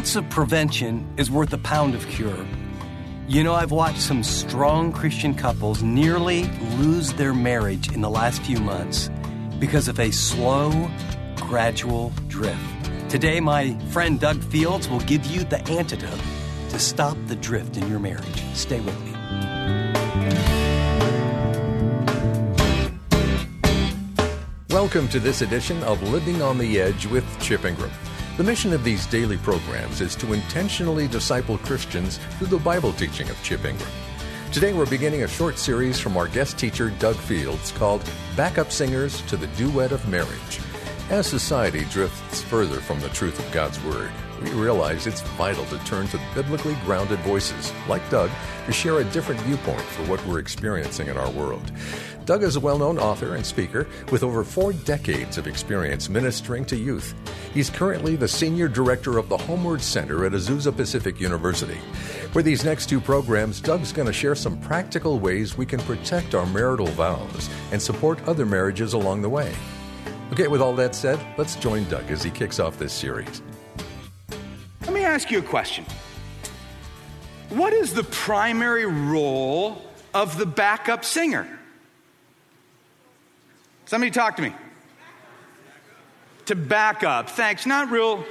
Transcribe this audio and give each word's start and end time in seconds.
ounce 0.00 0.16
of 0.16 0.30
prevention 0.30 1.06
is 1.18 1.30
worth 1.30 1.52
a 1.52 1.58
pound 1.58 1.94
of 1.94 2.08
cure. 2.08 2.46
You 3.28 3.44
know, 3.44 3.52
I've 3.52 3.70
watched 3.70 4.00
some 4.00 4.22
strong 4.22 4.92
Christian 4.92 5.34
couples 5.34 5.82
nearly 5.82 6.44
lose 6.78 7.12
their 7.12 7.34
marriage 7.34 7.92
in 7.92 8.00
the 8.00 8.08
last 8.08 8.40
few 8.40 8.58
months 8.60 9.10
because 9.58 9.88
of 9.88 10.00
a 10.00 10.10
slow, 10.10 10.90
gradual 11.36 12.14
drift. 12.28 12.58
Today, 13.10 13.40
my 13.40 13.78
friend 13.90 14.18
Doug 14.18 14.42
Fields 14.44 14.88
will 14.88 15.00
give 15.00 15.26
you 15.26 15.44
the 15.44 15.60
antidote 15.68 16.22
to 16.70 16.78
stop 16.78 17.18
the 17.26 17.36
drift 17.36 17.76
in 17.76 17.86
your 17.86 17.98
marriage. 17.98 18.42
Stay 18.54 18.80
with 18.80 18.98
me. 19.02 19.12
Welcome 24.70 25.08
to 25.08 25.20
this 25.20 25.42
edition 25.42 25.82
of 25.82 26.02
Living 26.04 26.40
on 26.40 26.56
the 26.56 26.80
Edge 26.80 27.04
with 27.04 27.26
Chip 27.38 27.66
Ingram. 27.66 27.90
The 28.36 28.44
mission 28.44 28.72
of 28.72 28.84
these 28.84 29.06
daily 29.06 29.36
programs 29.36 30.00
is 30.00 30.16
to 30.16 30.32
intentionally 30.32 31.08
disciple 31.08 31.58
Christians 31.58 32.18
through 32.38 32.46
the 32.46 32.58
Bible 32.58 32.92
teaching 32.92 33.28
of 33.28 33.42
Chip 33.42 33.64
Ingram. 33.64 33.90
Today 34.50 34.72
we're 34.72 34.86
beginning 34.86 35.24
a 35.24 35.28
short 35.28 35.58
series 35.58 35.98
from 36.00 36.16
our 36.16 36.26
guest 36.26 36.58
teacher 36.58 36.90
Doug 36.98 37.16
Fields 37.16 37.72
called 37.72 38.08
Backup 38.36 38.70
Singers 38.72 39.20
to 39.22 39.36
the 39.36 39.48
Duet 39.48 39.92
of 39.92 40.08
Marriage. 40.08 40.60
As 41.10 41.26
society 41.26 41.84
drifts 41.90 42.40
further 42.40 42.80
from 42.80 43.00
the 43.00 43.08
truth 43.10 43.38
of 43.38 43.52
God's 43.52 43.82
Word, 43.84 44.10
we 44.42 44.50
realize 44.52 45.06
it's 45.06 45.20
vital 45.20 45.66
to 45.66 45.78
turn 45.84 46.06
to 46.08 46.20
biblically 46.34 46.76
grounded 46.86 47.18
voices, 47.20 47.72
like 47.88 48.08
Doug, 48.10 48.30
to 48.66 48.72
share 48.72 49.00
a 49.00 49.04
different 49.04 49.40
viewpoint 49.42 49.82
for 49.82 50.04
what 50.04 50.24
we're 50.26 50.38
experiencing 50.38 51.08
in 51.08 51.18
our 51.18 51.30
world. 51.30 51.70
Doug 52.30 52.44
is 52.44 52.54
a 52.54 52.60
well 52.60 52.78
known 52.78 52.96
author 52.96 53.34
and 53.34 53.44
speaker 53.44 53.88
with 54.12 54.22
over 54.22 54.44
four 54.44 54.72
decades 54.72 55.36
of 55.36 55.48
experience 55.48 56.08
ministering 56.08 56.64
to 56.66 56.76
youth. 56.76 57.12
He's 57.52 57.68
currently 57.68 58.14
the 58.14 58.28
Senior 58.28 58.68
Director 58.68 59.18
of 59.18 59.28
the 59.28 59.36
HomeWord 59.36 59.80
Center 59.80 60.24
at 60.24 60.30
Azusa 60.30 60.70
Pacific 60.76 61.18
University. 61.18 61.78
For 62.30 62.40
these 62.40 62.64
next 62.64 62.88
two 62.88 63.00
programs, 63.00 63.60
Doug's 63.60 63.92
going 63.92 64.06
to 64.06 64.12
share 64.12 64.36
some 64.36 64.60
practical 64.60 65.18
ways 65.18 65.58
we 65.58 65.66
can 65.66 65.80
protect 65.80 66.36
our 66.36 66.46
marital 66.46 66.86
vows 66.86 67.50
and 67.72 67.82
support 67.82 68.22
other 68.28 68.46
marriages 68.46 68.92
along 68.92 69.22
the 69.22 69.28
way. 69.28 69.52
Okay, 70.32 70.46
with 70.46 70.60
all 70.60 70.76
that 70.76 70.94
said, 70.94 71.18
let's 71.36 71.56
join 71.56 71.82
Doug 71.88 72.12
as 72.12 72.22
he 72.22 72.30
kicks 72.30 72.60
off 72.60 72.78
this 72.78 72.92
series. 72.92 73.42
Let 74.82 74.92
me 74.92 75.02
ask 75.02 75.32
you 75.32 75.40
a 75.40 75.42
question. 75.42 75.84
What 77.48 77.72
is 77.72 77.92
the 77.92 78.04
primary 78.04 78.86
role 78.86 79.82
of 80.14 80.38
the 80.38 80.46
backup 80.46 81.04
singer? 81.04 81.56
Somebody 83.90 84.12
talk 84.12 84.36
to 84.36 84.42
me. 84.42 84.52
To 86.46 86.54
back 86.54 87.02
up. 87.02 87.28
Thanks. 87.28 87.66
Not 87.66 87.90
real. 87.90 88.24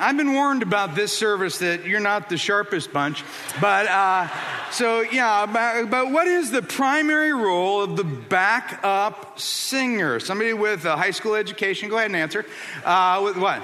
I've 0.00 0.16
been 0.16 0.32
warned 0.32 0.62
about 0.62 0.94
this 0.94 1.12
service 1.14 1.58
that 1.58 1.84
you're 1.84 2.00
not 2.00 2.30
the 2.30 2.38
sharpest 2.38 2.90
bunch. 2.90 3.22
But, 3.60 3.86
uh, 3.86 4.28
so 4.70 5.02
yeah, 5.02 5.44
but, 5.44 5.90
but 5.90 6.10
what 6.10 6.26
is 6.26 6.50
the 6.50 6.62
primary 6.62 7.34
role 7.34 7.82
of 7.82 7.98
the 7.98 8.04
backup 8.04 9.38
singer? 9.38 10.20
Somebody 10.20 10.54
with 10.54 10.86
a 10.86 10.96
high 10.96 11.10
school 11.10 11.34
education, 11.34 11.90
go 11.90 11.98
ahead 11.98 12.06
and 12.06 12.16
answer. 12.16 12.46
Uh, 12.86 13.20
with 13.22 13.36
what? 13.36 13.62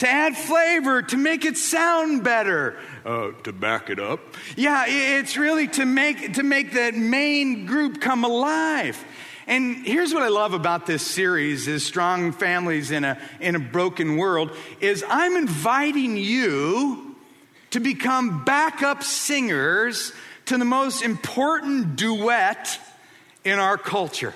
To 0.00 0.08
add 0.08 0.36
flavor, 0.36 1.00
to 1.02 1.16
make 1.16 1.46
it 1.46 1.56
sound 1.56 2.22
better. 2.22 2.78
Uh, 3.04 3.30
to 3.44 3.52
back 3.52 3.88
it 3.88 3.98
up. 3.98 4.20
Yeah, 4.54 4.84
it's 4.86 5.38
really 5.38 5.68
to 5.68 5.86
make, 5.86 6.34
to 6.34 6.42
make 6.42 6.72
that 6.72 6.94
main 6.94 7.64
group 7.64 8.00
come 8.00 8.24
alive. 8.24 9.02
And 9.46 9.86
here's 9.86 10.12
what 10.12 10.22
I 10.22 10.28
love 10.28 10.52
about 10.52 10.86
this 10.86 11.06
series 11.06 11.66
is 11.66 11.84
strong 11.84 12.32
families 12.32 12.90
in 12.90 13.04
a, 13.04 13.18
in 13.40 13.54
a 13.54 13.60
broken 13.60 14.16
world 14.16 14.50
is 14.80 15.04
I'm 15.08 15.36
inviting 15.36 16.16
you 16.16 17.16
to 17.70 17.80
become 17.80 18.44
backup 18.44 19.02
singers 19.02 20.12
to 20.46 20.58
the 20.58 20.64
most 20.64 21.02
important 21.02 21.96
duet 21.96 22.78
in 23.44 23.58
our 23.58 23.78
culture. 23.78 24.34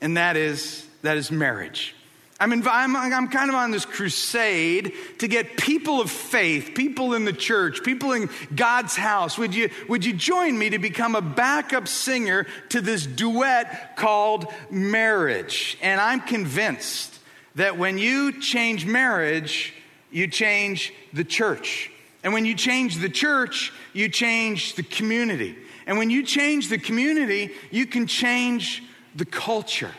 And 0.00 0.16
that 0.16 0.36
is, 0.36 0.86
that 1.02 1.16
is 1.16 1.30
marriage. 1.30 1.95
I'm, 2.38 2.52
I'm, 2.52 2.96
I'm, 2.96 3.28
kind 3.28 3.48
of 3.48 3.54
on 3.54 3.70
this 3.70 3.86
crusade 3.86 4.92
to 5.20 5.28
get 5.28 5.56
people 5.56 6.02
of 6.02 6.10
faith, 6.10 6.72
people 6.74 7.14
in 7.14 7.24
the 7.24 7.32
church, 7.32 7.82
people 7.82 8.12
in 8.12 8.28
God's 8.54 8.94
house. 8.94 9.38
Would 9.38 9.54
you, 9.54 9.70
would 9.88 10.04
you 10.04 10.12
join 10.12 10.58
me 10.58 10.68
to 10.70 10.78
become 10.78 11.14
a 11.14 11.22
backup 11.22 11.88
singer 11.88 12.46
to 12.70 12.82
this 12.82 13.06
duet 13.06 13.96
called 13.96 14.52
marriage? 14.70 15.78
And 15.80 15.98
I'm 15.98 16.20
convinced 16.20 17.18
that 17.54 17.78
when 17.78 17.96
you 17.96 18.38
change 18.38 18.84
marriage, 18.84 19.72
you 20.10 20.28
change 20.28 20.92
the 21.14 21.24
church. 21.24 21.90
And 22.22 22.34
when 22.34 22.44
you 22.44 22.54
change 22.54 22.98
the 22.98 23.08
church, 23.08 23.72
you 23.94 24.10
change 24.10 24.74
the 24.74 24.82
community. 24.82 25.56
And 25.86 25.96
when 25.96 26.10
you 26.10 26.22
change 26.22 26.68
the 26.68 26.78
community, 26.78 27.52
you 27.70 27.86
can 27.86 28.06
change 28.06 28.82
the 29.14 29.24
culture 29.24 29.92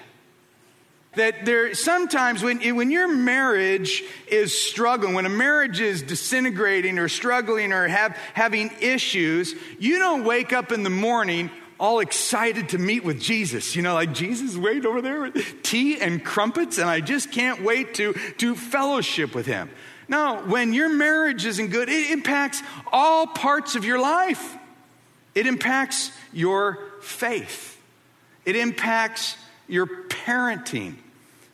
that 1.17 1.45
there 1.45 1.75
sometimes 1.75 2.41
when, 2.41 2.59
when 2.75 2.89
your 2.89 3.07
marriage 3.07 4.03
is 4.27 4.57
struggling, 4.57 5.13
when 5.13 5.25
a 5.25 5.29
marriage 5.29 5.79
is 5.79 6.01
disintegrating 6.01 6.97
or 6.97 7.09
struggling 7.09 7.73
or 7.73 7.87
have, 7.87 8.17
having 8.33 8.71
issues, 8.81 9.53
you 9.77 9.99
don't 9.99 10.23
wake 10.23 10.53
up 10.53 10.71
in 10.71 10.83
the 10.83 10.89
morning 10.89 11.51
all 11.79 11.99
excited 11.99 12.69
to 12.69 12.77
meet 12.77 13.03
with 13.03 13.19
Jesus. 13.19 13.75
You 13.75 13.81
know, 13.81 13.93
like 13.93 14.13
Jesus, 14.13 14.55
wait 14.55 14.85
over 14.85 15.01
there 15.01 15.21
with 15.21 15.61
tea 15.63 15.99
and 15.99 16.23
crumpets, 16.23 16.77
and 16.77 16.89
I 16.89 17.01
just 17.01 17.31
can't 17.31 17.63
wait 17.63 17.95
to, 17.95 18.13
to 18.37 18.55
fellowship 18.55 19.35
with 19.35 19.45
him. 19.45 19.69
No, 20.07 20.41
when 20.45 20.73
your 20.73 20.89
marriage 20.89 21.45
isn't 21.45 21.67
good, 21.67 21.89
it 21.89 22.11
impacts 22.11 22.63
all 22.91 23.27
parts 23.27 23.75
of 23.75 23.83
your 23.83 23.99
life. 23.99 24.55
It 25.35 25.45
impacts 25.45 26.11
your 26.31 26.79
faith. 27.01 27.79
It 28.45 28.55
impacts 28.55 29.35
your 29.67 29.85
parenting. 29.85 30.95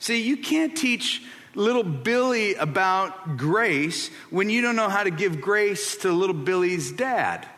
See, 0.04 0.20
you 0.20 0.36
can't 0.36 0.76
teach 0.76 1.22
little 1.54 1.82
Billy 1.82 2.56
about 2.56 3.38
grace 3.38 4.10
when 4.28 4.50
you 4.50 4.60
don't 4.60 4.76
know 4.76 4.90
how 4.90 5.02
to 5.02 5.10
give 5.10 5.40
grace 5.40 5.96
to 5.96 6.12
little 6.12 6.34
Billy's 6.34 6.92
dad, 6.92 7.48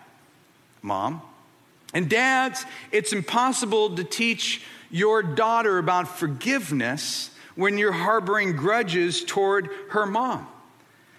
mom. 0.80 1.22
And 1.92 2.08
dads, 2.08 2.64
it's 2.92 3.12
impossible 3.12 3.96
to 3.96 4.04
teach 4.04 4.62
your 4.92 5.24
daughter 5.24 5.78
about 5.78 6.18
forgiveness 6.18 7.30
when 7.56 7.78
you're 7.78 7.90
harboring 7.90 8.54
grudges 8.54 9.24
toward 9.24 9.68
her 9.88 10.06
mom. 10.06 10.46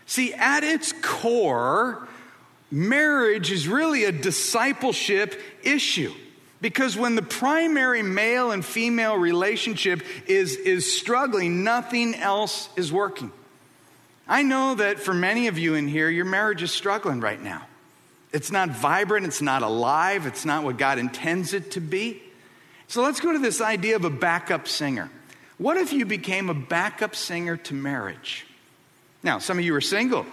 See, 0.06 0.34
at 0.34 0.64
its 0.64 0.94
core, 1.02 2.08
marriage 2.72 3.52
is 3.52 3.68
really 3.68 4.06
a 4.06 4.14
discipleship 4.14 5.42
issue. 5.62 6.14
Because 6.60 6.98
when 6.98 7.16
the 7.16 7.22
primary 7.22 8.02
male 8.02 8.52
and 8.52 8.66
female 8.66 9.16
relationship 9.16 10.02
is, 10.26 10.56
is 10.56 10.98
struggling, 10.98 11.64
nothing 11.64 12.16
else 12.16 12.70
is 12.76 12.92
working. 12.92 13.32
I 14.28 14.44
know 14.44 14.76
that 14.76 15.00
for 15.00 15.14
many 15.14 15.48
of 15.48 15.58
you 15.58 15.76
in 15.76 15.88
here, 15.88 16.10
your 16.10 16.26
marriage 16.26 16.64
is 16.64 16.72
struggling 16.72 17.20
right 17.20 17.42
now. 17.42 17.66
It's 18.34 18.52
not 18.52 18.70
vibrant, 18.70 19.26
it's 19.26 19.42
not 19.42 19.62
alive, 19.62 20.26
it's 20.26 20.46
not 20.46 20.64
what 20.64 20.78
God 20.78 21.00
intends 21.00 21.54
it 21.54 21.72
to 21.72 21.80
be. 21.80 22.22
So 22.88 23.02
let's 23.02 23.20
go 23.20 23.32
to 23.32 23.40
this 23.40 23.62
idea 23.62 23.96
of 23.96 24.04
a 24.04 24.10
backup 24.10 24.68
singer. 24.68 25.10
What 25.58 25.78
if 25.78 25.94
you 25.94 26.06
became 26.06 26.50
a 26.50 26.54
backup 26.54 27.16
singer 27.16 27.58
to 27.58 27.74
marriage? 27.74 28.46
Now, 29.24 29.40
some 29.40 29.60
of 29.60 29.66
you 29.66 29.76
are 29.76 29.82
single. 29.82 30.26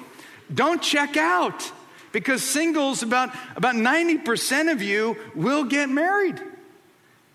Don't 0.52 0.82
check 0.82 1.16
out 1.16 1.70
because 2.14 2.44
singles, 2.44 3.02
about, 3.02 3.34
about 3.56 3.74
90% 3.74 4.70
of 4.70 4.80
you 4.80 5.16
will 5.34 5.64
get 5.64 5.88
married. 5.88 6.40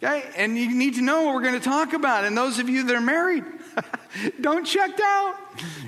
Okay? 0.01 0.23
And 0.37 0.57
you 0.57 0.73
need 0.73 0.95
to 0.95 1.01
know 1.01 1.23
what 1.23 1.35
we're 1.35 1.41
going 1.41 1.59
to 1.59 1.59
talk 1.59 1.91
about. 1.91 2.23
And 2.23 2.35
those 2.35 2.59
of 2.59 2.69
you 2.69 2.85
that 2.85 2.95
are 2.95 3.01
married, 3.01 3.43
don't 4.41 4.63
check 4.63 4.97
out. 5.03 5.35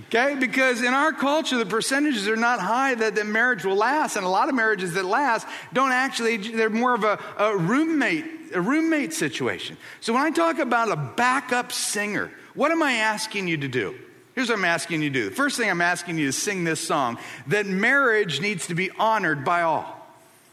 Okay? 0.08 0.36
Because 0.36 0.82
in 0.82 0.94
our 0.94 1.14
culture, 1.14 1.58
the 1.58 1.66
percentages 1.66 2.28
are 2.28 2.36
not 2.36 2.60
high 2.60 2.94
that, 2.96 3.16
that 3.16 3.26
marriage 3.26 3.64
will 3.64 3.78
last. 3.78 4.18
And 4.18 4.26
a 4.26 4.30
lot 4.30 4.50
of 4.50 4.56
marriages 4.56 4.94
that 4.96 5.06
last 5.06 5.48
don't 5.72 5.94
actually, 5.94 6.36
they're 6.36 6.70
more 6.70 6.94
of 6.94 7.06
a, 7.06 7.18
a 7.38 7.56
roommate, 7.56 8.54
a 8.54 8.60
roommate 8.60 9.14
situation. 9.14 9.78
So 10.02 10.12
when 10.12 10.22
I 10.22 10.32
talk 10.32 10.60
about 10.60 10.92
a 10.92 10.98
backup 10.98 11.72
singer, 11.72 12.30
what 12.56 12.72
am 12.72 12.84
I 12.84 12.92
asking 12.96 13.48
you 13.48 13.56
to 13.56 13.70
do? 13.70 13.96
Here's 14.36 14.50
what 14.50 14.58
I'm 14.58 14.66
asking 14.66 15.02
you 15.02 15.10
to 15.10 15.14
do. 15.14 15.30
The 15.30 15.36
first 15.36 15.58
thing 15.58 15.70
I'm 15.70 15.82
asking 15.82 16.18
you 16.18 16.28
to 16.28 16.34
sing 16.34 16.64
this 16.64 16.80
song 16.80 17.18
that 17.48 17.66
marriage 17.66 18.40
needs 18.40 18.68
to 18.68 18.76
be 18.76 18.90
honored 18.92 19.44
by 19.44 19.64
all. 19.64 19.98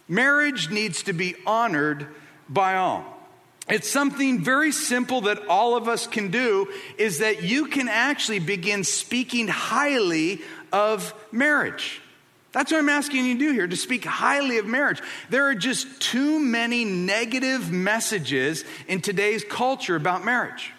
Marriage 0.08 0.70
needs 0.70 1.04
to 1.04 1.12
be 1.12 1.36
honored 1.46 2.08
by 2.48 2.76
all. 2.76 3.04
It's 3.68 3.88
something 3.88 4.42
very 4.42 4.72
simple 4.72 5.22
that 5.22 5.46
all 5.46 5.76
of 5.76 5.88
us 5.88 6.06
can 6.06 6.30
do 6.30 6.72
is 6.96 7.18
that 7.18 7.42
you 7.42 7.66
can 7.66 7.88
actually 7.88 8.38
begin 8.38 8.82
speaking 8.82 9.46
highly 9.46 10.40
of 10.72 11.14
marriage. 11.30 12.00
That's 12.52 12.72
what 12.72 12.78
I'm 12.78 12.88
asking 12.88 13.26
you 13.26 13.34
to 13.34 13.40
do 13.40 13.52
here, 13.52 13.66
to 13.66 13.76
speak 13.76 14.06
highly 14.06 14.56
of 14.56 14.64
marriage. 14.64 15.02
There 15.28 15.44
are 15.48 15.54
just 15.54 16.00
too 16.00 16.40
many 16.40 16.84
negative 16.86 17.70
messages 17.70 18.64
in 18.88 19.02
today's 19.02 19.44
culture 19.44 19.96
about 19.96 20.24
marriage. 20.24 20.72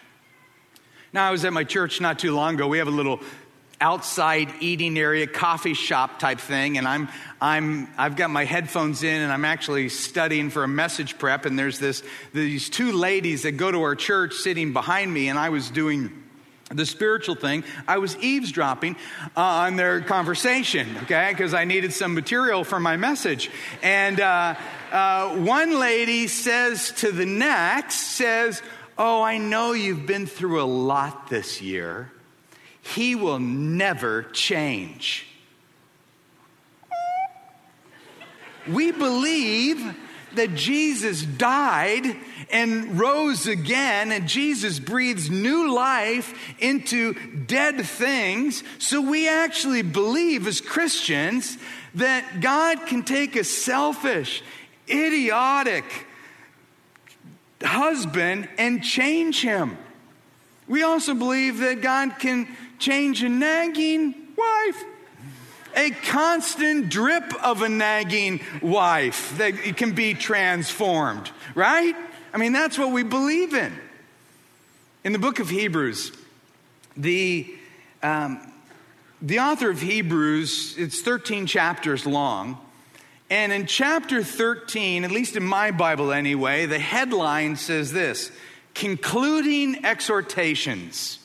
Now, 1.12 1.28
I 1.28 1.32
was 1.32 1.44
at 1.44 1.54
my 1.54 1.64
church 1.64 2.00
not 2.02 2.20
too 2.20 2.36
long 2.36 2.56
ago. 2.56 2.68
We 2.68 2.78
have 2.78 2.88
a 2.88 2.92
little 2.92 3.20
outside 3.82 4.54
eating 4.60 4.98
area, 4.98 5.26
coffee 5.26 5.74
shop 5.74 6.20
type 6.20 6.40
thing, 6.40 6.78
and 6.78 6.88
I'm, 6.88 7.08
I'm, 7.42 7.88
I've 7.98 8.16
got 8.16 8.30
my 8.30 8.44
headphones 8.44 9.04
in 9.04 9.22
and 9.22 9.32
I'm 9.32 9.46
actually 9.46 9.90
studying 9.90 10.50
for 10.50 10.64
a 10.64 10.68
message 10.68 11.18
prep. 11.18 11.46
And 11.46 11.58
there's 11.58 11.80
this, 11.80 12.04
these 12.34 12.70
two 12.70 12.92
ladies 12.92 13.44
that 13.44 13.54
go 13.54 13.72
to 13.72 13.82
our 13.82 13.96
church 13.96 14.34
sitting 14.36 14.74
behind 14.74 15.12
me, 15.12 15.30
and 15.30 15.40
I 15.40 15.50
was 15.50 15.70
doing 15.72 16.12
the 16.70 16.86
spiritual 16.86 17.34
thing, 17.34 17.64
I 17.88 17.98
was 17.98 18.16
eavesdropping 18.18 18.96
uh, 19.36 19.42
on 19.42 19.76
their 19.76 20.02
conversation, 20.02 20.88
okay, 21.04 21.30
because 21.32 21.56
I 21.56 21.66
needed 21.66 21.94
some 21.94 22.14
material 22.14 22.64
for 22.64 22.80
my 22.80 22.96
message. 22.96 23.50
And 23.82 24.20
uh, 24.20 24.54
uh, 24.92 25.30
one 25.38 25.80
lady 25.80 26.28
says 26.28 26.92
to 26.98 27.12
the 27.12 27.26
next, 27.26 27.96
says, 27.96 28.62
Oh, 29.02 29.22
I 29.22 29.38
know 29.38 29.72
you've 29.72 30.06
been 30.06 30.26
through 30.26 30.62
a 30.62 30.68
lot 30.68 31.30
this 31.30 31.62
year. 31.62 32.12
He 32.82 33.16
will 33.16 33.40
never 33.40 34.24
change. 34.24 35.26
We 38.68 38.92
believe 38.92 39.96
that 40.34 40.54
Jesus 40.54 41.22
died 41.24 42.14
and 42.52 43.00
rose 43.00 43.48
again, 43.48 44.12
and 44.12 44.28
Jesus 44.28 44.80
breathes 44.80 45.30
new 45.30 45.74
life 45.74 46.34
into 46.60 47.14
dead 47.46 47.86
things. 47.86 48.66
So 48.80 49.00
we 49.00 49.30
actually 49.30 49.82
believe 49.82 50.46
as 50.46 50.60
Christians 50.60 51.58
that 51.96 52.42
God 52.42 52.86
can 52.86 53.04
take 53.04 53.38
a 53.38 53.46
selfish, 53.46 54.44
idiotic, 54.90 55.86
husband 57.64 58.50
and 58.58 58.84
change 58.84 59.42
him. 59.42 59.78
We 60.68 60.84
also 60.84 61.14
believe 61.14 61.60
that 61.60 61.82
God 61.82 62.20
can 62.20 62.48
change 62.78 63.24
a 63.24 63.30
nagging 63.30 64.14
wife. 64.38 64.84
A 65.76 65.92
constant 65.92 66.90
drip 66.90 67.34
of 67.44 67.62
a 67.62 67.70
nagging 67.70 68.42
wife 68.62 69.38
that 69.38 69.52
can 69.78 69.92
be 69.92 70.14
transformed, 70.14 71.30
right? 71.54 71.96
I 72.34 72.38
mean, 72.38 72.54
that's 72.54 72.78
what 72.78 72.92
we 72.92 73.04
believe 73.04 73.54
in. 73.54 73.74
In 75.04 75.14
the 75.14 75.20
book 75.20 75.40
of 75.40 75.50
Hebrews, 75.50 76.12
the, 76.98 77.54
um, 78.02 78.40
the 79.22 79.40
author 79.40 79.70
of 79.70 79.82
Hebrews, 79.82 80.76
it's 80.78 81.02
13 81.02 81.46
chapters 81.46 82.06
long, 82.06 82.60
and 83.30 83.52
in 83.52 83.68
chapter 83.68 84.24
13, 84.24 85.04
at 85.04 85.12
least 85.12 85.36
in 85.36 85.44
my 85.44 85.72
Bible 85.72 86.12
anyway, 86.12 86.66
the 86.66 86.80
headline 86.80 87.56
says 87.56 87.92
this 87.92 88.32
concluding 88.74 89.86
exhortations. 89.86 91.20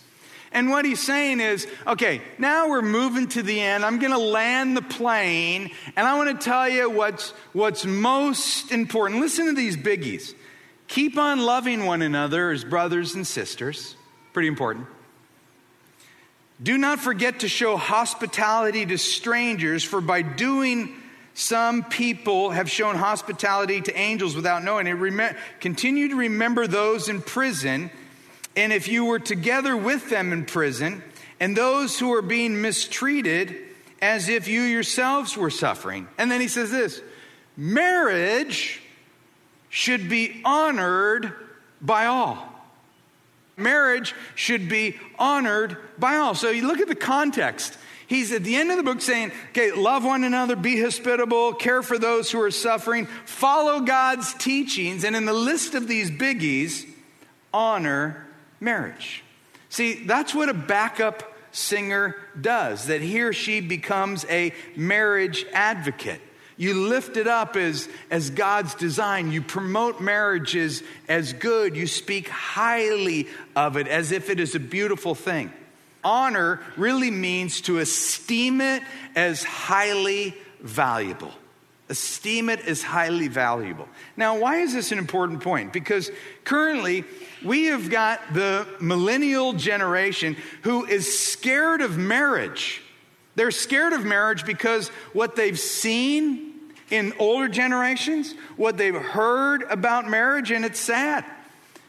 And 0.53 0.71
what 0.71 0.85
he's 0.85 1.01
saying 1.01 1.41
is, 1.41 1.67
okay, 1.85 2.23
now 2.39 2.69
we're 2.69 2.83
moving 2.83 3.27
to 3.29 3.43
the 3.43 3.61
end. 3.61 3.85
I'm 3.85 3.99
going 3.99 4.13
to 4.13 4.19
land 4.19 4.77
the 4.77 4.83
plane, 4.83 5.71
and 5.97 6.07
I 6.07 6.17
want 6.17 6.41
to 6.41 6.45
tell 6.45 6.69
you 6.69 6.89
what's, 6.89 7.31
what's 7.53 7.85
most 7.85 8.71
important. 8.71 9.21
Listen 9.21 9.47
to 9.47 9.53
these 9.53 9.77
biggies. 9.77 10.33
Keep 10.87 11.19
on 11.19 11.41
loving 11.41 11.87
one 11.87 12.03
another 12.03 12.53
as 12.53 12.65
brothers 12.65 13.17
and 13.17 13.27
sisters. 13.27 13.97
Pretty 14.33 14.47
important. 14.47 14.87
Do 16.63 16.79
not 16.79 17.01
forget 17.01 17.41
to 17.41 17.49
show 17.49 17.77
hospitality 17.77 18.87
to 18.87 18.97
strangers, 18.97 19.83
for 19.83 20.01
by 20.01 20.23
doing 20.23 20.95
some 21.35 21.83
people 21.83 22.51
have 22.51 22.71
shown 22.71 22.95
hospitality 22.95 23.81
to 23.81 23.97
angels 23.97 24.37
without 24.37 24.63
knowing 24.63 24.87
it. 24.87 25.37
Continue 25.61 26.09
to 26.09 26.17
remember 26.17 26.67
those 26.69 27.09
in 27.09 27.21
prison, 27.21 27.91
and 28.57 28.73
if 28.73 28.87
you 28.87 29.05
were 29.05 29.19
together 29.19 29.77
with 29.77 30.09
them 30.11 30.33
in 30.33 30.45
prison, 30.45 31.03
and 31.41 31.57
those 31.57 31.99
who 31.99 32.15
are 32.15 32.23
being 32.23 32.63
mistreated, 32.63 33.57
as 34.01 34.29
if 34.29 34.47
you 34.47 34.63
yourselves 34.63 35.37
were 35.37 35.51
suffering. 35.51 36.07
And 36.19 36.31
then 36.31 36.41
he 36.41 36.49
says 36.49 36.71
this 36.71 37.01
marriage 37.57 38.81
should 39.71 40.09
be 40.09 40.41
honored 40.45 41.33
by 41.81 42.07
all. 42.07 42.49
Marriage 43.57 44.15
should 44.35 44.69
be 44.69 44.99
honored 45.19 45.77
by 45.99 46.17
all. 46.17 46.35
So 46.35 46.51
you 46.51 46.67
look 46.67 46.81
at 46.81 46.89
the 46.89 46.95
context. 46.95 47.77
He's 48.07 48.33
at 48.33 48.45
the 48.45 48.57
end 48.57 48.71
of 48.71 48.77
the 48.77 48.83
book 48.83 49.01
saying, 49.01 49.33
okay, 49.51 49.73
love 49.73 50.05
one 50.05 50.25
another, 50.25 50.57
be 50.57 50.81
hospitable, 50.81 51.55
care 51.55 51.83
for 51.83 51.99
those 51.99 52.31
who 52.31 52.41
are 52.41 52.51
suffering, 52.51 53.07
follow 53.25 53.81
God's 53.81 54.35
teachings, 54.35 55.05
and 55.05 55.17
in 55.17 55.25
the 55.25 55.33
list 55.33 55.75
of 55.75 55.89
these 55.89 56.11
biggies, 56.11 56.87
honor 57.53 58.27
marriage. 58.61 59.23
See, 59.71 60.05
that's 60.05 60.35
what 60.35 60.49
a 60.49 60.55
backup 60.55 61.23
singer 61.53 62.17
does, 62.39 62.87
that 62.87 63.01
he 63.01 63.23
or 63.23 63.33
she 63.33 63.61
becomes 63.61 64.27
a 64.29 64.53
marriage 64.77 65.47
advocate. 65.53 66.21
You 66.57 66.87
lift 66.87 67.17
it 67.17 67.27
up 67.27 67.57
as, 67.57 67.89
as 68.11 68.31
God's 68.31 68.75
design. 68.75 69.33
You 69.33 69.43
promote 69.43 70.01
marriages 70.01 70.85
as 71.09 71.33
good. 71.33 71.77
You 71.77 71.89
speak 71.89 72.29
highly 72.29 73.27
of 73.57 73.77
it 73.77 73.89
as 73.89 74.13
if 74.13 74.31
it 74.31 74.39
is 74.39 74.55
a 74.55 74.61
beautiful 74.61 75.17
thing 75.17 75.53
honor 76.05 76.61
really 76.77 77.11
means 77.11 77.63
to 77.63 77.79
esteem 77.79 78.61
it 78.61 78.83
as 79.17 79.43
highly 79.43 80.35
valuable. 80.61 81.33
Esteem 81.89 82.49
it 82.49 82.61
as 82.61 82.83
highly 82.83 83.29
valuable. 83.29 83.89
Now, 84.17 84.39
why 84.39 84.59
is 84.59 84.73
this 84.73 84.93
an 84.93 84.99
important 84.99 85.43
point? 85.43 85.73
Because 85.73 86.11
currently, 86.45 87.05
we 87.45 87.65
have 87.67 87.91
got 87.91 88.21
the 88.33 88.67
millennial 88.81 89.53
generation 89.53 90.37
who 90.63 90.87
is 90.87 91.19
scared 91.19 91.83
of 91.83 91.99
marriage. 91.99 92.83
They're 93.35 93.51
scared 93.51 93.93
of 93.93 94.05
marriage 94.05 94.47
because 94.47 94.89
what 95.13 95.37
they've 95.37 95.59
seen 95.59 96.55
in 96.91 97.13
older 97.19 97.49
generations, 97.49 98.35
what 98.57 98.77
they've 98.77 98.95
heard 98.95 99.63
about 99.65 100.09
marriage, 100.09 100.51
and 100.51 100.65
it's 100.65 100.81
sad. 100.81 101.25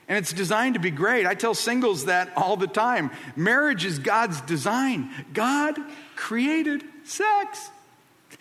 And 0.07 0.17
it's 0.17 0.33
designed 0.33 0.75
to 0.75 0.79
be 0.79 0.91
great. 0.91 1.25
I 1.25 1.33
tell 1.33 1.53
singles 1.53 2.05
that 2.05 2.31
all 2.35 2.57
the 2.57 2.67
time. 2.67 3.09
Marriage 3.35 3.85
is 3.85 3.97
God's 3.97 4.39
design. 4.41 5.09
God 5.33 5.77
created 6.15 6.83
sex, 7.03 7.69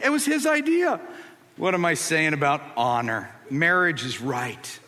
it 0.02 0.11
was 0.11 0.25
His 0.25 0.47
idea. 0.47 1.00
What 1.56 1.75
am 1.75 1.85
I 1.85 1.94
saying 1.94 2.33
about 2.33 2.62
honor? 2.76 3.30
Marriage 3.50 4.04
is 4.04 4.21
right, 4.21 4.80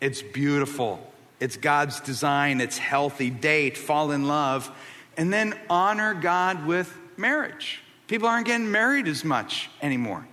it's 0.00 0.22
beautiful, 0.22 1.00
it's 1.40 1.56
God's 1.56 2.00
design, 2.00 2.60
it's 2.60 2.78
healthy. 2.78 3.30
Date, 3.30 3.76
fall 3.76 4.10
in 4.10 4.26
love, 4.26 4.70
and 5.16 5.32
then 5.32 5.58
honor 5.68 6.14
God 6.14 6.66
with 6.66 6.96
marriage. 7.16 7.82
People 8.06 8.28
aren't 8.28 8.46
getting 8.46 8.70
married 8.70 9.08
as 9.08 9.24
much 9.24 9.70
anymore. 9.82 10.26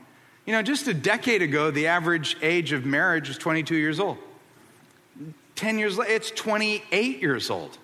You 0.45 0.53
know, 0.53 0.61
just 0.61 0.87
a 0.87 0.93
decade 0.93 1.41
ago, 1.41 1.71
the 1.71 1.87
average 1.87 2.37
age 2.41 2.71
of 2.71 2.85
marriage 2.85 3.27
was 3.27 3.37
22 3.37 3.75
years 3.75 3.99
old. 3.99 4.17
10 5.61 5.77
years 5.77 5.95
later, 5.95 6.11
it's 6.11 6.31
28 6.31 7.21
years 7.21 7.51
old. 7.51 7.77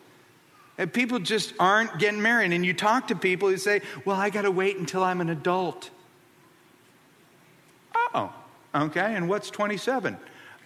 And 0.79 0.91
people 0.91 1.19
just 1.19 1.53
aren't 1.60 2.00
getting 2.00 2.24
married. 2.24 2.51
And 2.51 2.65
you 2.65 2.74
talk 2.74 3.10
to 3.10 3.15
people 3.15 3.50
who 3.50 3.57
say, 3.57 3.81
Well, 4.03 4.15
I 4.15 4.31
got 4.31 4.41
to 4.41 4.51
wait 4.51 4.77
until 4.77 5.03
I'm 5.03 5.22
an 5.22 5.29
adult. 5.29 5.91
Oh, 7.96 8.34
okay. 8.74 9.13
And 9.13 9.29
what's 9.29 9.51
27? 9.51 10.17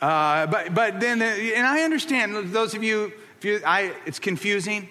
Uh, 0.02 0.48
but, 0.48 0.74
but 0.74 1.02
then, 1.02 1.22
and 1.22 1.68
I 1.68 1.82
understand 1.82 2.54
those 2.54 2.76
of 2.76 2.82
you, 2.82 3.12
you 3.42 3.60
I, 3.66 3.94
it's 4.06 4.20
confusing. 4.20 4.88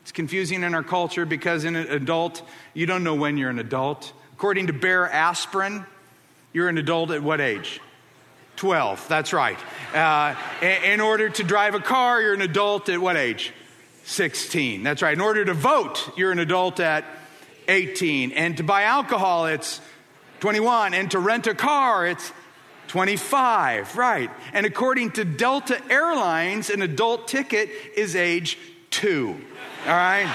It's 0.00 0.12
confusing 0.12 0.62
in 0.62 0.74
our 0.74 0.82
culture 0.82 1.26
because 1.26 1.64
in 1.64 1.76
an 1.76 1.88
adult, 1.88 2.40
you 2.72 2.86
don't 2.86 3.04
know 3.04 3.14
when 3.14 3.36
you're 3.36 3.50
an 3.50 3.58
adult. 3.58 4.14
According 4.32 4.68
to 4.68 4.72
Bayer 4.72 5.06
Aspirin, 5.06 5.84
you're 6.54 6.70
an 6.70 6.78
adult 6.78 7.10
at 7.10 7.22
what 7.22 7.42
age? 7.42 7.82
12, 8.60 9.08
that's 9.08 9.32
right. 9.32 9.58
Uh, 9.94 10.34
in 10.60 11.00
order 11.00 11.30
to 11.30 11.42
drive 11.42 11.74
a 11.74 11.80
car, 11.80 12.20
you're 12.20 12.34
an 12.34 12.42
adult 12.42 12.90
at 12.90 13.00
what 13.00 13.16
age? 13.16 13.54
16. 14.04 14.82
That's 14.82 15.00
right. 15.00 15.14
In 15.14 15.22
order 15.22 15.46
to 15.46 15.54
vote, 15.54 16.10
you're 16.14 16.30
an 16.30 16.38
adult 16.38 16.78
at 16.78 17.06
18. 17.68 18.32
And 18.32 18.58
to 18.58 18.62
buy 18.62 18.82
alcohol, 18.82 19.46
it's 19.46 19.80
21. 20.40 20.92
And 20.92 21.10
to 21.12 21.18
rent 21.18 21.46
a 21.46 21.54
car, 21.54 22.06
it's 22.06 22.32
25. 22.88 23.96
Right. 23.96 24.30
And 24.52 24.66
according 24.66 25.12
to 25.12 25.24
Delta 25.24 25.80
Airlines, 25.88 26.68
an 26.68 26.82
adult 26.82 27.28
ticket 27.28 27.70
is 27.96 28.14
age 28.14 28.58
two. 28.90 29.40
All 29.86 29.94
right? 29.94 30.28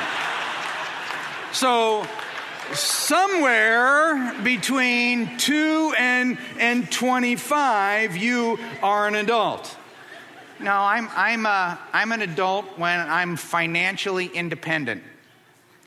So, 1.51 2.07
somewhere 2.73 4.33
between 4.43 5.37
2 5.37 5.93
and, 5.97 6.37
and 6.59 6.91
25, 6.91 8.17
you 8.17 8.59
are 8.81 9.07
an 9.07 9.15
adult. 9.15 9.77
No, 10.59 10.71
I'm, 10.71 11.09
I'm, 11.15 11.45
a, 11.45 11.79
I'm 11.93 12.11
an 12.11 12.21
adult 12.21 12.65
when 12.77 12.99
I'm 12.99 13.35
financially 13.35 14.27
independent. 14.27 15.03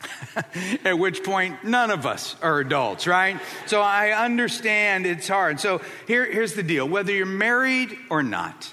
At 0.84 0.98
which 0.98 1.24
point, 1.24 1.64
none 1.64 1.90
of 1.90 2.06
us 2.06 2.36
are 2.42 2.60
adults, 2.60 3.06
right? 3.06 3.40
So 3.66 3.80
I 3.80 4.12
understand 4.24 5.06
it's 5.06 5.26
hard. 5.26 5.58
So 5.60 5.80
here, 6.06 6.30
here's 6.30 6.54
the 6.54 6.62
deal 6.62 6.88
whether 6.88 7.12
you're 7.12 7.26
married 7.26 7.98
or 8.10 8.22
not, 8.22 8.72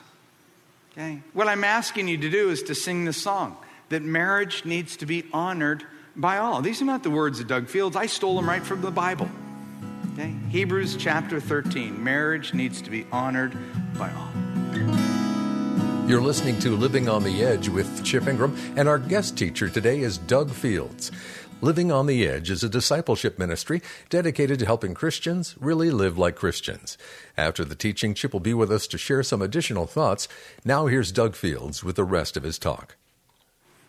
okay, 0.91 1.21
what 1.33 1.47
I'm 1.47 1.63
asking 1.63 2.07
you 2.07 2.17
to 2.17 2.29
do 2.29 2.49
is 2.49 2.63
to 2.63 2.75
sing 2.75 3.05
the 3.05 3.13
song 3.13 3.57
that 3.89 4.03
marriage 4.03 4.65
needs 4.65 4.97
to 4.97 5.05
be 5.05 5.23
honored 5.31 5.85
by 6.15 6.37
all. 6.37 6.61
These 6.61 6.81
are 6.81 6.85
not 6.85 7.03
the 7.03 7.09
words 7.09 7.39
of 7.39 7.47
Doug 7.47 7.67
Fields, 7.67 7.95
I 7.95 8.05
stole 8.05 8.35
them 8.35 8.47
right 8.47 8.63
from 8.63 8.81
the 8.81 8.91
Bible. 8.91 9.29
Okay? 10.13 10.33
Hebrews 10.49 10.95
chapter 10.97 11.39
13 11.39 12.01
marriage 12.03 12.53
needs 12.53 12.81
to 12.81 12.89
be 12.89 13.05
honored 13.11 13.57
by 13.97 14.11
all. 14.11 14.29
You're 16.07 16.21
listening 16.21 16.59
to 16.59 16.75
Living 16.75 17.09
on 17.09 17.23
the 17.23 17.43
Edge 17.43 17.67
with 17.67 18.03
Chip 18.03 18.27
Ingram, 18.27 18.55
and 18.77 18.87
our 18.87 18.99
guest 18.99 19.37
teacher 19.37 19.69
today 19.69 20.01
is 20.01 20.19
Doug 20.19 20.51
Fields. 20.51 21.11
Living 21.61 21.91
on 21.91 22.05
the 22.05 22.27
Edge 22.27 22.51
is 22.51 22.63
a 22.63 22.69
discipleship 22.69 23.39
ministry 23.39 23.81
dedicated 24.09 24.59
to 24.59 24.65
helping 24.65 24.93
Christians 24.93 25.55
really 25.59 25.89
live 25.89 26.17
like 26.17 26.35
Christians. 26.35 26.97
After 27.37 27.65
the 27.65 27.75
teaching, 27.75 28.13
Chip 28.13 28.33
will 28.33 28.39
be 28.39 28.53
with 28.53 28.71
us 28.71 28.85
to 28.87 28.99
share 28.99 29.23
some 29.23 29.41
additional 29.41 29.87
thoughts. 29.87 30.27
Now, 30.63 30.85
here's 30.85 31.11
Doug 31.11 31.35
Fields 31.35 31.83
with 31.83 31.95
the 31.95 32.03
rest 32.03 32.37
of 32.37 32.43
his 32.43 32.59
talk. 32.59 32.97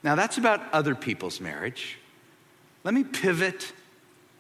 Now, 0.03 0.15
that's 0.15 0.39
about 0.39 0.63
other 0.73 0.95
people's 0.95 1.41
marriage. 1.41 1.99
Let 2.87 2.95
me 2.95 3.03
pivot 3.03 3.73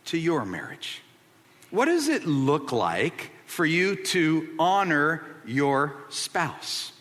to 0.04 0.16
your 0.16 0.44
marriage. 0.44 1.02
What 1.72 1.86
does 1.86 2.06
it 2.06 2.26
look 2.26 2.70
like 2.70 3.32
for 3.46 3.66
you 3.66 3.96
to 3.96 4.48
honor 4.56 5.24
your 5.44 5.96
spouse? 6.10 6.92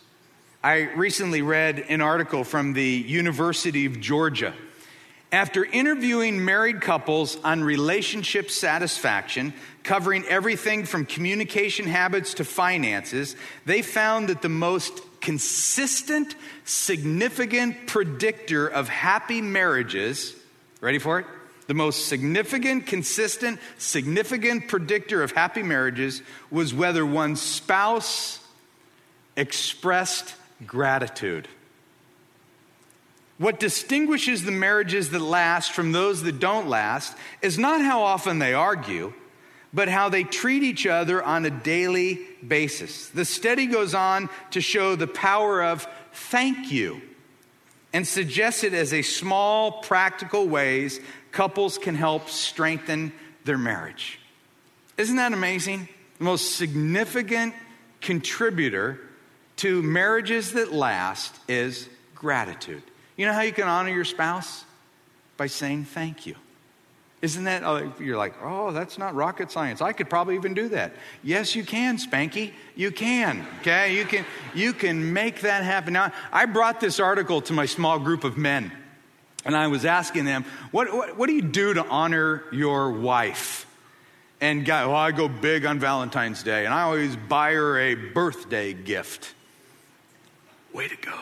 I 0.64 0.92
recently 0.96 1.44
read 1.44 1.86
an 1.88 2.02
article 2.02 2.44
from 2.46 2.74
the 2.74 2.84
University 2.84 3.86
of 3.86 4.02
Georgia. 4.02 4.56
After 5.32 5.64
interviewing 5.64 6.44
married 6.44 6.82
couples 6.82 7.38
on 7.44 7.64
relationship 7.64 8.50
satisfaction, 8.50 9.54
covering 9.84 10.26
everything 10.26 10.84
from 10.84 11.06
communication 11.06 11.86
habits 11.86 12.34
to 12.34 12.44
finances, 12.44 13.36
they 13.68 13.84
found 13.84 14.30
that 14.30 14.42
the 14.42 14.50
most 14.50 15.00
consistent, 15.22 16.36
significant 16.64 17.86
predictor 17.86 18.66
of 18.66 18.90
happy 18.90 19.44
marriages, 19.44 20.36
ready 20.86 21.00
for 21.00 21.20
it? 21.20 21.26
The 21.66 21.74
most 21.74 22.08
significant, 22.08 22.86
consistent, 22.86 23.60
significant 23.80 24.68
predictor 24.68 25.24
of 25.24 25.32
happy 25.32 25.64
marriages 25.64 26.22
was 26.52 26.76
whether 26.76 27.04
one's 27.04 27.42
spouse 27.42 28.40
expressed 29.36 30.36
gratitude. 30.68 31.48
What 33.40 33.60
distinguishes 33.60 34.46
the 34.46 34.52
marriages 34.52 35.10
that 35.10 35.20
last 35.20 35.72
from 35.72 35.92
those 35.92 36.22
that 36.22 36.40
don't 36.40 36.70
last 36.70 37.18
is 37.42 37.58
not 37.58 37.82
how 37.82 38.04
often 38.04 38.38
they 38.38 38.54
argue, 38.54 39.12
but 39.74 39.90
how 39.90 40.10
they 40.10 40.24
treat 40.24 40.62
each 40.62 40.86
other 40.86 41.22
on 41.22 41.46
a 41.46 41.50
daily 41.50 42.22
basis. 42.48 43.10
The 43.10 43.26
study 43.26 43.66
goes 43.66 43.96
on 43.96 44.30
to 44.52 44.62
show 44.62 44.96
the 44.96 45.08
power 45.08 45.64
of 45.64 45.88
thank 46.14 46.72
you 46.72 47.02
and 47.96 48.06
suggested 48.06 48.74
as 48.74 48.92
a 48.92 49.02
small, 49.02 49.72
practical 49.72 50.50
ways 50.50 51.00
couples 51.32 51.78
can 51.78 51.96
help 51.96 52.30
strengthen 52.30 53.14
their 53.46 53.58
marriage. 53.58 54.20
Isn't 54.98 55.16
that 55.16 55.32
amazing? 55.32 55.88
The 56.18 56.26
most 56.26 56.58
significant 56.58 57.54
contributor 58.02 59.00
to 59.58 59.82
marriages 59.82 60.52
that 60.52 60.74
last 60.74 61.40
is 61.48 61.88
gratitude. 62.14 62.84
You 63.16 63.28
know 63.28 63.34
how 63.34 63.44
you 63.44 63.54
can 63.54 63.70
honor 63.70 63.92
your 63.92 64.04
spouse? 64.04 64.66
By 65.38 65.48
saying 65.48 65.86
thank 65.86 66.26
you. 66.26 66.36
Isn't 67.26 67.44
that, 67.46 67.64
oh, 67.64 67.92
you're 68.00 68.18
like, 68.18 68.36
oh, 68.44 68.70
that's 68.70 69.00
not 69.00 69.16
rocket 69.16 69.52
science. 69.52 69.82
I 69.82 69.94
could 69.94 70.12
probably 70.12 70.36
even 70.36 70.54
do 70.54 70.70
that. 70.70 70.94
Yes, 71.24 71.56
you 71.56 71.64
can, 71.64 71.98
Spanky. 71.98 72.54
You 72.76 72.92
can, 72.92 73.48
okay? 73.62 73.98
You 73.98 74.06
can, 74.06 74.26
you 74.54 74.74
can 74.74 75.12
make 75.12 75.42
that 75.42 75.64
happen. 75.64 75.94
Now, 75.94 76.14
I 76.32 76.46
brought 76.46 76.80
this 76.80 77.00
article 77.00 77.42
to 77.42 77.52
my 77.52 77.66
small 77.66 77.98
group 77.98 78.26
of 78.26 78.38
men, 78.38 78.72
and 79.44 79.58
I 79.58 79.66
was 79.66 79.86
asking 79.86 80.26
them, 80.26 80.46
what, 80.70 80.94
what, 80.94 81.18
what 81.18 81.26
do 81.26 81.34
you 81.34 81.42
do 81.42 81.74
to 81.74 81.84
honor 81.88 82.44
your 82.52 82.92
wife? 82.92 83.66
And 84.40 84.64
guy, 84.64 84.86
well, 84.86 84.96
I 84.96 85.12
go 85.12 85.28
big 85.28 85.66
on 85.66 85.80
Valentine's 85.80 86.44
Day, 86.44 86.66
and 86.66 86.76
I 86.76 86.84
always 86.84 87.16
buy 87.16 87.54
her 87.54 87.80
a 87.80 87.96
birthday 87.96 88.74
gift. 88.74 89.34
Way 90.74 90.90
to 90.90 90.98
go. 90.98 91.20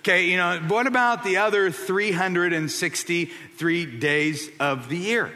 Okay, 0.00 0.26
you 0.26 0.36
know, 0.36 0.58
what 0.66 0.88
about 0.88 1.22
the 1.22 1.36
other 1.36 1.70
363 1.70 3.86
days 3.86 4.50
of 4.58 4.88
the 4.88 4.98
year? 4.98 5.32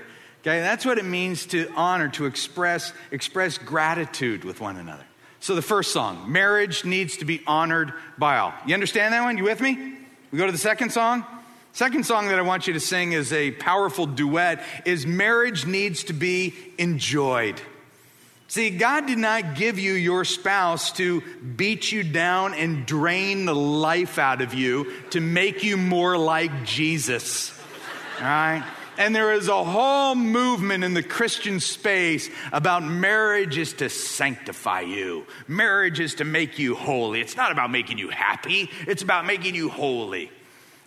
Okay, 0.49 0.61
that's 0.61 0.87
what 0.87 0.97
it 0.97 1.05
means 1.05 1.45
to 1.49 1.71
honor, 1.77 2.09
to 2.09 2.25
express, 2.25 2.95
express 3.11 3.59
gratitude 3.59 4.45
with 4.45 4.63
one 4.63 4.79
another. 4.79 5.05
So 5.41 5.55
the 5.55 5.61
first 5.61 5.93
song, 5.93 6.33
marriage 6.33 6.87
needs 6.87 7.19
to 7.19 7.27
be 7.27 7.43
honored 7.47 7.93
by 8.17 8.39
all. 8.39 8.55
You 8.67 8.73
understand 8.73 9.13
that 9.13 9.23
one? 9.23 9.37
You 9.37 9.45
with 9.45 9.61
me? 9.61 9.99
We 10.33 10.39
go 10.39 10.47
to 10.47 10.53
the 10.53 10.57
second 10.57 10.91
song. 10.91 11.27
Second 11.75 12.07
song 12.07 12.29
that 12.29 12.39
I 12.39 12.43
want 12.43 12.67
you 12.67 12.73
to 12.73 12.81
sing 12.81 13.13
is 13.13 13.31
a 13.31 13.51
powerful 13.51 14.07
duet 14.07 14.65
is 14.87 15.07
marriage 15.07 15.67
needs 15.67 16.05
to 16.05 16.15
be 16.15 16.55
enjoyed. 16.79 17.61
See, 18.47 18.71
God 18.71 19.07
did 19.07 19.19
not 19.19 19.55
give 19.55 19.79
you 19.79 19.93
your 19.93 20.25
spouse 20.25 20.93
to 20.93 21.21
beat 21.57 21.93
you 21.93 22.03
down 22.03 22.55
and 22.55 22.87
drain 22.87 23.45
the 23.45 23.55
life 23.55 24.19
out 24.19 24.41
of 24.41 24.55
you 24.55 24.95
to 25.11 25.21
make 25.21 25.63
you 25.63 25.77
more 25.77 26.17
like 26.17 26.65
Jesus. 26.65 27.53
All 28.19 28.25
right? 28.25 28.65
And 28.99 29.15
there 29.15 29.33
is 29.33 29.47
a 29.47 29.63
whole 29.63 30.17
movement 30.17 30.83
in 30.83 30.93
the 30.93 31.05
Christian 31.05 31.61
space 31.61 32.29
about 32.53 32.83
marriage 32.83 33.57
is 33.57 33.75
to 33.75 33.89
sanctify 33.89 34.81
you. 34.81 35.25
Marriage 35.47 36.01
is 36.01 36.17
to 36.17 36.25
make 36.25 36.59
you 36.59 36.75
holy. 36.75 37.21
It's 37.21 37.37
not 37.37 37.53
about 37.53 37.71
making 37.71 37.99
you 37.99 38.11
happy, 38.11 38.69
it's 38.89 39.03
about 39.03 39.25
making 39.25 39.55
you 39.55 39.69
holy. 39.69 40.33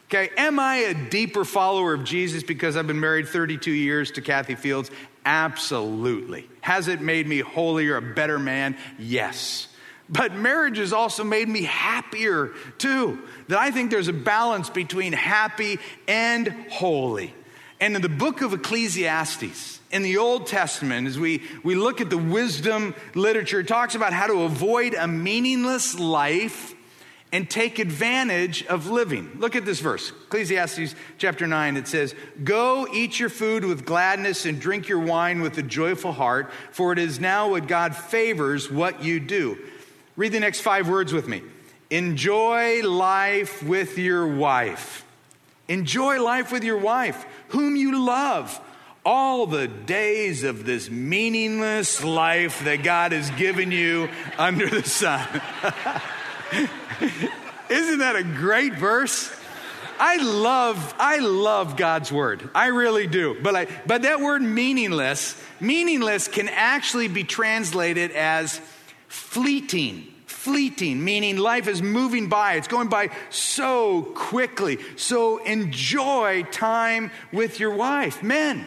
Okay, 0.10 0.30
am 0.36 0.60
I 0.60 0.76
a 0.76 0.94
deeper 0.94 1.46
follower 1.46 1.94
of 1.94 2.04
Jesus 2.04 2.44
because 2.44 2.76
I've 2.76 2.86
been 2.86 3.00
married 3.00 3.30
32 3.30 3.72
years 3.72 4.12
to 4.12 4.22
Kathy 4.22 4.56
Fields? 4.56 4.92
Absolutely. 5.24 6.50
Has 6.60 6.90
it 6.90 7.00
made 7.00 7.26
me 7.26 7.40
holier, 7.40 7.96
a 7.96 8.02
better 8.02 8.38
man? 8.38 8.76
Yes. 9.00 9.70
But 10.10 10.36
marriage 10.36 10.80
has 10.80 10.92
also 10.92 11.24
made 11.24 11.48
me 11.48 11.64
happier 11.64 12.52
too. 12.78 13.22
That 13.48 13.58
I 13.58 13.72
think 13.72 13.90
there's 13.90 14.10
a 14.10 14.14
balance 14.14 14.70
between 14.70 15.14
happy 15.14 15.80
and 16.10 16.50
holy. 16.70 17.34
And 17.82 17.96
in 17.96 18.04
the 18.04 18.10
book 18.10 18.42
of 18.42 18.54
Ecclesiastes, 18.54 19.80
in 19.92 20.04
the 20.04 20.18
Old 20.18 20.46
Testament, 20.46 21.08
as 21.08 21.18
we, 21.18 21.42
we 21.64 21.74
look 21.74 22.00
at 22.00 22.12
the 22.12 22.18
wisdom 22.18 22.94
literature, 23.16 23.62
it 23.62 23.68
talks 23.68 23.96
about 23.96 24.14
how 24.14 24.28
to 24.28 24.44
avoid 24.44 24.94
a 24.94 25.08
meaningless 25.08 25.98
life 25.98 26.76
and 27.32 27.50
take 27.50 27.80
advantage 27.80 28.64
of 28.68 28.88
living. 28.88 29.32
Look 29.38 29.56
at 29.56 29.66
this 29.66 29.80
verse, 29.80 30.12
Ecclesiastes 30.12 30.94
chapter 31.18 31.48
9. 31.48 31.76
It 31.76 31.88
says, 31.88 32.14
Go 32.44 32.88
eat 32.94 33.20
your 33.20 33.30
food 33.30 33.66
with 33.66 33.84
gladness 33.84 34.46
and 34.46 34.62
drink 34.62 34.88
your 34.88 35.00
wine 35.00 35.42
with 35.42 35.58
a 35.58 35.64
joyful 35.64 36.12
heart, 36.12 36.52
for 36.72 36.94
it 36.94 37.00
is 37.00 37.20
now 37.20 37.50
what 37.50 37.68
God 37.68 37.96
favors 37.96 38.70
what 38.70 39.04
you 39.04 39.20
do. 39.20 39.58
Read 40.16 40.34
the 40.34 40.40
next 40.40 40.62
five 40.62 40.88
words 40.88 41.14
with 41.14 41.28
me. 41.28 41.42
Enjoy 41.90 42.84
life 42.88 43.64
with 43.64 43.98
your 43.98 44.28
wife. 44.28 45.04
Enjoy 45.72 46.22
life 46.22 46.52
with 46.52 46.66
your 46.66 46.78
wife, 46.78 47.26
whom 47.52 47.76
you 47.76 48.04
love 48.06 48.60
all 49.06 49.48
the 49.48 49.68
days 49.68 50.44
of 50.44 50.66
this 50.66 50.90
meaningless 50.90 52.04
life 52.04 52.64
that 52.66 52.84
God 52.84 53.14
has 53.14 53.30
given 53.32 53.72
you 53.72 54.10
under 54.38 54.70
the 54.70 54.84
sun. 54.84 55.28
Isn't 57.70 58.00
that 58.00 58.16
a 58.16 58.24
great 58.24 58.74
verse? 58.74 59.34
I 60.00 60.18
love, 60.18 60.96
I 60.98 61.20
love 61.20 61.78
God's 61.78 62.12
word. 62.12 62.50
I 62.56 62.68
really 62.68 63.08
do. 63.08 63.38
But, 63.42 63.56
I, 63.56 63.68
but 63.86 64.02
that 64.02 64.20
word 64.20 64.42
meaningless, 64.42 65.42
meaningless 65.60 66.28
can 66.28 66.50
actually 66.50 67.08
be 67.08 67.24
translated 67.24 68.12
as 68.12 68.60
fleeting, 69.08 70.11
fleeting, 70.44 71.04
meaning 71.04 71.38
life 71.38 71.68
is 71.68 71.82
moving 71.82 72.28
by. 72.28 72.56
It's 72.56 72.68
going 72.68 72.88
by 72.88 73.10
so 73.30 74.02
quickly. 74.16 74.80
So 74.96 75.38
enjoy 75.44 76.44
time 76.52 77.12
with 77.32 77.60
your 77.60 77.76
wife. 77.76 78.24
Men, 78.24 78.66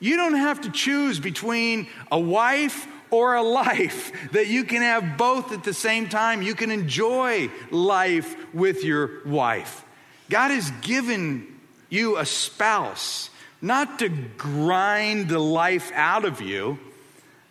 you 0.00 0.16
don't 0.16 0.34
have 0.34 0.62
to 0.62 0.70
choose 0.70 1.20
between 1.20 1.86
a 2.10 2.18
wife 2.18 2.88
or 3.12 3.34
a 3.34 3.42
life, 3.42 4.10
that 4.32 4.46
you 4.46 4.64
can 4.64 4.80
have 4.80 5.18
both 5.18 5.52
at 5.52 5.64
the 5.64 5.74
same 5.74 6.08
time. 6.08 6.40
You 6.40 6.54
can 6.54 6.70
enjoy 6.70 7.50
life 7.70 8.34
with 8.54 8.84
your 8.84 9.22
wife. 9.26 9.84
God 10.30 10.50
has 10.50 10.70
given 10.80 11.46
you 11.90 12.16
a 12.16 12.24
spouse, 12.24 13.28
not 13.60 13.98
to 13.98 14.08
grind 14.08 15.28
the 15.28 15.38
life 15.38 15.92
out 15.94 16.24
of 16.24 16.40
you, 16.40 16.78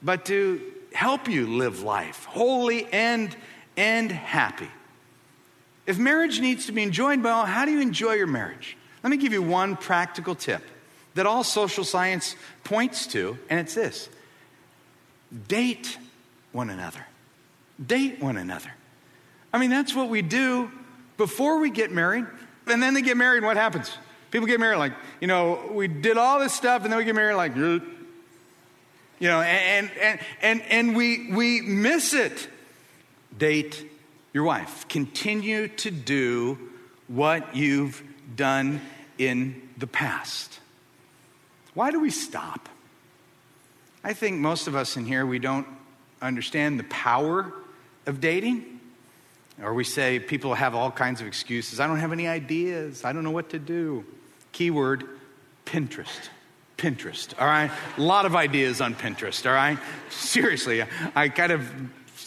but 0.02 0.26
to 0.26 0.62
help 0.94 1.30
you 1.30 1.48
live 1.48 1.84
life 1.84 2.26
holy 2.26 2.86
and, 2.92 3.36
and 3.82 4.12
happy. 4.12 4.70
If 5.88 5.98
marriage 5.98 6.40
needs 6.40 6.68
to 6.68 6.72
be 6.72 6.84
enjoyed, 6.84 7.24
well, 7.24 7.48
how 7.48 7.66
do 7.66 7.72
you 7.72 7.82
enjoy 7.82 8.14
your 8.14 8.28
marriage? 8.28 8.78
Let 9.02 9.10
me 9.10 9.18
give 9.18 9.34
you 9.34 9.42
one 9.42 9.76
practical 9.76 10.36
tip 10.36 10.62
that 11.16 11.26
all 11.26 11.44
social 11.44 11.84
science 11.84 12.36
points 12.64 13.08
to, 13.08 13.40
and 13.50 13.60
it's 13.60 13.74
this 13.74 14.08
date 15.48 15.98
one 16.52 16.70
another. 16.70 17.04
Date 17.84 18.22
one 18.22 18.38
another. 18.38 18.72
I 19.52 19.58
mean, 19.58 19.72
that's 19.72 19.96
what 19.96 20.10
we 20.10 20.22
do 20.22 20.70
before 21.18 21.58
we 21.60 21.72
get 21.72 21.92
married. 21.92 22.28
And 22.68 22.84
then 22.84 22.94
they 22.94 23.02
get 23.02 23.18
married, 23.18 23.38
and 23.38 23.48
what 23.48 23.58
happens? 23.58 23.98
People 24.30 24.46
get 24.46 24.60
married 24.60 24.78
like, 24.78 24.94
you 25.20 25.28
know, 25.28 25.72
we 25.72 25.88
did 25.88 26.18
all 26.18 26.40
this 26.40 26.54
stuff, 26.54 26.84
and 26.84 26.94
then 26.94 27.00
we 27.00 27.04
get 27.06 27.16
married 27.16 27.34
like, 27.34 27.56
you 27.56 27.82
know, 29.22 29.42
and, 29.42 29.90
and, 30.00 30.20
and, 30.44 30.62
and 30.70 30.96
we, 30.96 31.32
we 31.32 31.62
miss 31.62 32.14
it. 32.14 32.48
Date 33.42 33.90
your 34.34 34.44
wife. 34.44 34.88
Continue 34.88 35.68
to 35.68 35.90
do 35.90 36.60
what 37.08 37.56
you've 37.56 38.04
done 38.36 38.80
in 39.18 39.68
the 39.80 39.88
past. 39.88 40.60
Why 41.74 41.90
do 41.90 42.00
we 42.00 42.12
stop? 42.12 42.70
I 44.04 44.14
think 44.14 44.38
most 44.38 44.68
of 44.68 44.76
us 44.76 44.96
in 44.96 45.06
here, 45.06 45.26
we 45.26 45.40
don't 45.40 45.66
understand 46.22 46.80
the 46.80 46.84
power 46.84 47.52
of 48.06 48.22
dating. 48.22 48.80
Or 49.60 49.74
we 49.74 49.86
say 49.86 50.20
people 50.20 50.54
have 50.54 50.76
all 50.76 50.92
kinds 50.92 51.20
of 51.20 51.26
excuses. 51.26 51.80
I 51.80 51.88
don't 51.88 51.98
have 51.98 52.12
any 52.12 52.28
ideas. 52.28 53.04
I 53.04 53.12
don't 53.12 53.24
know 53.24 53.32
what 53.32 53.50
to 53.50 53.60
do. 53.60 54.06
Keyword 54.52 55.04
Pinterest. 55.66 56.30
Pinterest, 56.78 57.34
all 57.40 57.48
right? 57.48 57.72
A 57.98 58.02
lot 58.02 58.28
of 58.28 58.36
ideas 58.36 58.82
on 58.82 58.94
Pinterest, 58.94 59.48
all 59.48 59.56
right? 59.56 59.80
Seriously, 60.12 60.84
I 61.16 61.30
kind 61.30 61.52
of 61.52 61.72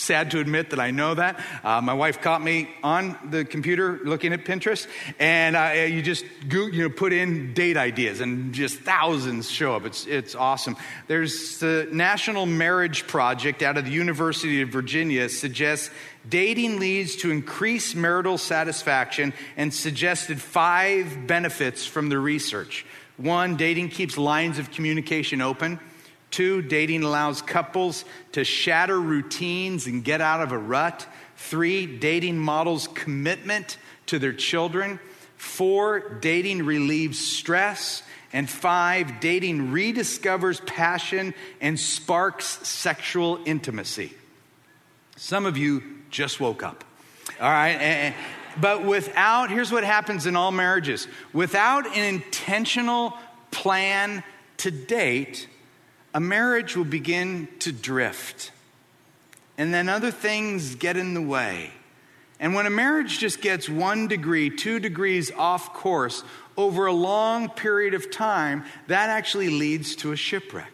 sad 0.05 0.31
to 0.33 0.41
admit 0.41 0.71
that 0.71 0.81
I 0.81 0.91
know 0.91 1.15
that. 1.15 1.41
Uh, 1.65 1.81
my 1.81 1.95
wife 1.95 2.21
caught 2.21 2.43
me 2.43 2.69
on 2.83 3.19
the 3.31 3.45
computer 3.45 4.01
looking 4.05 4.33
at 4.33 4.45
Pinterest, 4.45 4.87
and 5.19 5.57
uh, 5.57 5.73
you 5.73 6.03
just 6.03 6.25
go, 6.49 6.67
you 6.67 6.83
know 6.83 6.91
put 6.91 7.13
in 7.13 7.55
date 7.55 7.77
ideas, 7.77 8.21
and 8.21 8.53
just 8.55 8.79
thousands 8.81 9.51
show 9.51 9.75
up. 9.75 9.85
It's 9.85 10.07
it's 10.07 10.35
awesome. 10.35 10.77
There's 11.07 11.59
the 11.59 11.89
National 11.91 12.47
Marriage 12.47 13.07
Project 13.07 13.63
out 13.63 13.77
of 13.77 13.85
the 13.85 13.91
University 13.91 14.63
of 14.63 14.69
Virginia 14.69 15.29
suggests 15.29 15.91
dating 16.29 16.79
leads 16.79 17.17
to 17.17 17.31
increased 17.31 17.97
marital 17.97 18.39
satisfaction, 18.39 19.33
and 19.57 19.73
suggested 19.73 20.41
five 20.41 21.27
benefits 21.27 21.87
from 21.87 22.09
the 22.09 22.19
research. 22.19 22.87
One, 23.17 23.57
dating 23.57 23.91
keeps 23.91 24.17
lines 24.17 24.59
of 24.59 24.71
communication 24.71 25.41
open. 25.41 25.79
Two, 26.35 26.63
dating 26.63 27.05
allows 27.05 27.43
couples 27.43 28.05
to 28.33 28.43
shatter 28.43 29.01
routines 29.01 29.87
and 29.87 30.03
get 30.03 30.21
out 30.21 30.41
of 30.41 30.51
a 30.51 30.59
rut. 30.59 31.07
Three, 31.37 31.87
dating 31.87 32.39
models 32.39 32.89
commitment 32.89 33.79
to 34.07 34.19
their 34.19 34.33
children. 34.33 34.99
Four, 35.37 36.01
dating 36.21 36.65
relieves 36.65 37.21
stress. 37.25 38.03
And 38.33 38.51
five, 38.51 39.21
dating 39.21 39.69
rediscovers 39.69 40.59
passion 40.67 41.35
and 41.61 41.79
sparks 41.79 42.67
sexual 42.67 43.39
intimacy. 43.45 44.13
Some 45.15 45.47
of 45.47 45.57
you 45.57 45.85
just 46.11 46.41
woke 46.41 46.65
up. 46.65 46.83
All 47.41 47.49
right. 47.49 48.13
But 48.61 48.85
without, 48.85 49.51
here's 49.53 49.71
what 49.71 49.85
happens 49.85 50.27
in 50.27 50.35
all 50.35 50.51
marriages 50.51 51.07
without 51.33 51.87
an 51.87 52.13
intentional 52.13 53.17
plan 53.53 54.25
to 54.57 54.73
date, 54.73 55.47
a 56.15 56.21
marriage 56.21 56.77
will 56.77 56.85
begin 56.85 57.49
to 57.59 57.73
drift. 57.73 58.53
And 59.59 59.75
then 59.75 59.89
other 59.89 60.13
things 60.13 60.77
get 60.77 60.97
in 60.97 61.13
the 61.13 61.21
way. 61.21 61.73
And 62.39 62.55
when 62.55 62.67
a 62.67 62.71
marriage 62.71 63.19
just 63.19 63.41
gets 63.41 63.69
one 63.69 64.09
degree, 64.09 64.49
two 64.49 64.79
degrees 64.79 65.33
off 65.33 65.75
course 65.75 66.23
over 66.57 66.87
a 66.87 66.93
long 66.93 67.49
period 67.49 67.95
of 67.95 68.11
time, 68.11 68.65
that 68.87 69.11
actually 69.11 69.49
leads 69.49 69.97
to 69.97 70.13
a 70.13 70.17
shipwreck. 70.17 70.73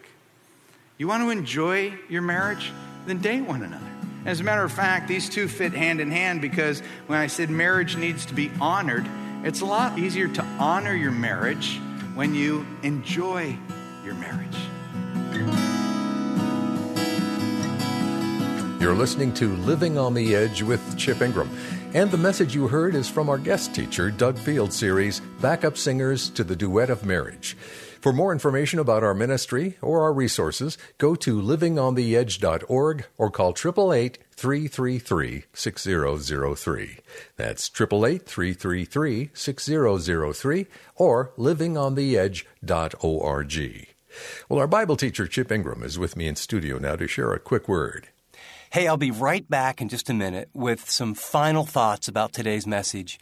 You 0.98 1.09
want 1.09 1.22
to 1.22 1.31
enjoy 1.31 1.94
your 2.09 2.22
marriage? 2.22 2.70
Then 3.07 3.18
date 3.18 3.42
one 3.42 3.62
another. 3.62 3.87
As 4.26 4.40
a 4.40 4.44
matter 4.44 4.62
of 4.62 4.72
fact, 4.72 5.09
these 5.09 5.31
two 5.31 5.48
fit 5.48 5.72
hand 5.72 6.00
in 6.00 6.11
hand 6.11 6.42
because 6.42 6.81
when 7.07 7.18
I 7.18 7.26
said 7.26 7.48
marriage 7.48 7.96
needs 7.96 8.26
to 8.26 8.35
be 8.35 8.50
honored, 8.61 9.07
it's 9.42 9.62
a 9.62 9.66
lot 9.66 9.98
easier 9.98 10.29
to 10.29 10.44
honor 10.59 10.94
your 10.94 11.12
marriage 11.12 11.79
when 12.14 12.35
you 12.35 12.66
enjoy 12.83 13.57
your 14.05 14.14
marriage. 14.14 14.70
You're 18.81 18.95
listening 18.95 19.35
to 19.35 19.55
Living 19.57 19.99
on 19.99 20.14
the 20.14 20.35
Edge 20.35 20.62
with 20.62 20.97
Chip 20.97 21.21
Ingram. 21.21 21.51
And 21.93 22.11
the 22.11 22.16
message 22.16 22.55
you 22.55 22.66
heard 22.66 22.95
is 22.95 23.11
from 23.11 23.29
our 23.29 23.37
guest 23.37 23.75
teacher, 23.75 24.11
Doug 24.11 24.38
Field 24.38 24.73
series, 24.73 25.21
Backup 25.43 25.77
Singers 25.77 26.31
to 26.31 26.43
the 26.43 26.57
Duet 26.57 26.88
of 26.88 27.05
Marriage. 27.05 27.59
For 28.01 28.11
more 28.11 28.33
information 28.33 28.79
about 28.79 29.05
our 29.05 29.12
ministry 29.12 29.77
or 29.83 30.01
our 30.01 30.14
resources, 30.14 30.79
go 30.97 31.14
to 31.16 31.43
livingontheedge.org 31.43 33.05
or 33.19 33.31
call 33.31 33.51
888 33.51 34.19
333 34.31 35.45
6003. 35.53 36.99
That's 37.37 37.69
888 37.69 38.27
333 38.27 39.31
6003 39.35 40.66
or 40.97 41.33
livingontheedge.org. 41.37 43.87
Well, 44.49 44.59
our 44.59 44.66
Bible 44.66 44.97
teacher, 44.97 45.27
Chip 45.27 45.53
Ingram, 45.53 45.83
is 45.83 45.99
with 45.99 46.16
me 46.16 46.27
in 46.27 46.37
studio 46.37 46.79
now 46.79 46.97
to 46.97 47.07
share 47.07 47.35
a 47.35 47.38
quick 47.38 47.69
word. 47.69 48.09
Hey, 48.73 48.87
I'll 48.87 48.97
be 48.97 49.11
right 49.11 49.51
back 49.51 49.81
in 49.81 49.89
just 49.89 50.09
a 50.11 50.15
minute 50.15 50.49
with 50.55 50.89
some 50.89 51.15
final 51.15 51.67
thoughts 51.67 52.07
about 52.07 52.33
today's 52.33 52.69
message. 52.69 53.19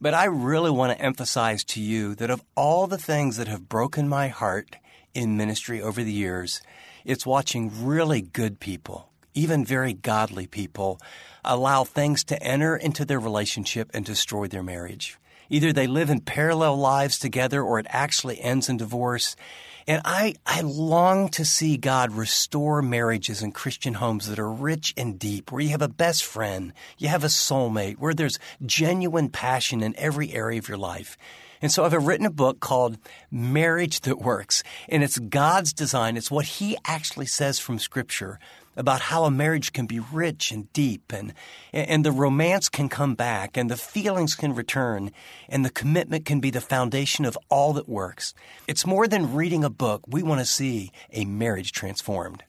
But 0.00 0.14
I 0.14 0.24
really 0.24 0.72
want 0.72 0.90
to 0.90 1.00
emphasize 1.00 1.62
to 1.66 1.80
you 1.80 2.16
that 2.16 2.28
of 2.28 2.42
all 2.56 2.88
the 2.88 2.98
things 2.98 3.36
that 3.36 3.46
have 3.46 3.68
broken 3.68 4.08
my 4.08 4.26
heart 4.26 4.74
in 5.14 5.36
ministry 5.36 5.80
over 5.80 6.02
the 6.02 6.10
years, 6.10 6.60
it's 7.04 7.24
watching 7.24 7.86
really 7.86 8.20
good 8.20 8.58
people, 8.58 9.08
even 9.32 9.64
very 9.64 9.92
godly 9.92 10.48
people, 10.48 11.00
allow 11.44 11.84
things 11.84 12.24
to 12.24 12.42
enter 12.42 12.76
into 12.76 13.04
their 13.04 13.20
relationship 13.20 13.92
and 13.94 14.04
destroy 14.04 14.48
their 14.48 14.64
marriage. 14.64 15.16
Either 15.48 15.72
they 15.72 15.86
live 15.86 16.10
in 16.10 16.20
parallel 16.20 16.76
lives 16.76 17.16
together 17.16 17.62
or 17.62 17.78
it 17.78 17.86
actually 17.90 18.40
ends 18.40 18.68
in 18.68 18.76
divorce. 18.76 19.36
And 19.86 20.02
I, 20.04 20.34
I 20.46 20.60
long 20.60 21.28
to 21.30 21.44
see 21.44 21.76
God 21.76 22.12
restore 22.12 22.82
marriages 22.82 23.42
in 23.42 23.52
Christian 23.52 23.94
homes 23.94 24.28
that 24.28 24.38
are 24.38 24.50
rich 24.50 24.94
and 24.96 25.18
deep, 25.18 25.50
where 25.50 25.62
you 25.62 25.70
have 25.70 25.82
a 25.82 25.88
best 25.88 26.24
friend, 26.24 26.72
you 26.98 27.08
have 27.08 27.24
a 27.24 27.28
soulmate, 27.28 27.98
where 27.98 28.14
there's 28.14 28.38
genuine 28.64 29.28
passion 29.28 29.82
in 29.82 29.94
every 29.96 30.32
area 30.32 30.58
of 30.58 30.68
your 30.68 30.78
life. 30.78 31.16
And 31.62 31.70
so 31.70 31.84
I've 31.84 31.92
written 31.92 32.24
a 32.24 32.30
book 32.30 32.60
called 32.60 32.98
Marriage 33.30 34.00
That 34.00 34.18
Works, 34.18 34.62
and 34.88 35.04
it's 35.04 35.18
God's 35.18 35.72
design. 35.72 36.16
It's 36.16 36.30
what 36.30 36.46
He 36.46 36.76
actually 36.86 37.26
says 37.26 37.58
from 37.58 37.78
Scripture 37.78 38.38
about 38.76 39.00
how 39.00 39.24
a 39.24 39.30
marriage 39.30 39.72
can 39.72 39.86
be 39.86 39.98
rich 39.98 40.50
and 40.52 40.72
deep 40.72 41.12
and, 41.12 41.32
and 41.72 42.04
the 42.04 42.12
romance 42.12 42.68
can 42.68 42.88
come 42.88 43.14
back 43.14 43.56
and 43.56 43.70
the 43.70 43.76
feelings 43.76 44.34
can 44.34 44.54
return 44.54 45.10
and 45.48 45.64
the 45.64 45.70
commitment 45.70 46.24
can 46.24 46.40
be 46.40 46.50
the 46.50 46.60
foundation 46.60 47.24
of 47.24 47.36
all 47.48 47.72
that 47.72 47.88
works. 47.88 48.34
It's 48.66 48.86
more 48.86 49.06
than 49.06 49.34
reading 49.34 49.64
a 49.64 49.70
book. 49.70 50.02
We 50.06 50.22
want 50.22 50.40
to 50.40 50.46
see 50.46 50.92
a 51.12 51.24
marriage 51.24 51.72
transformed. 51.72 52.44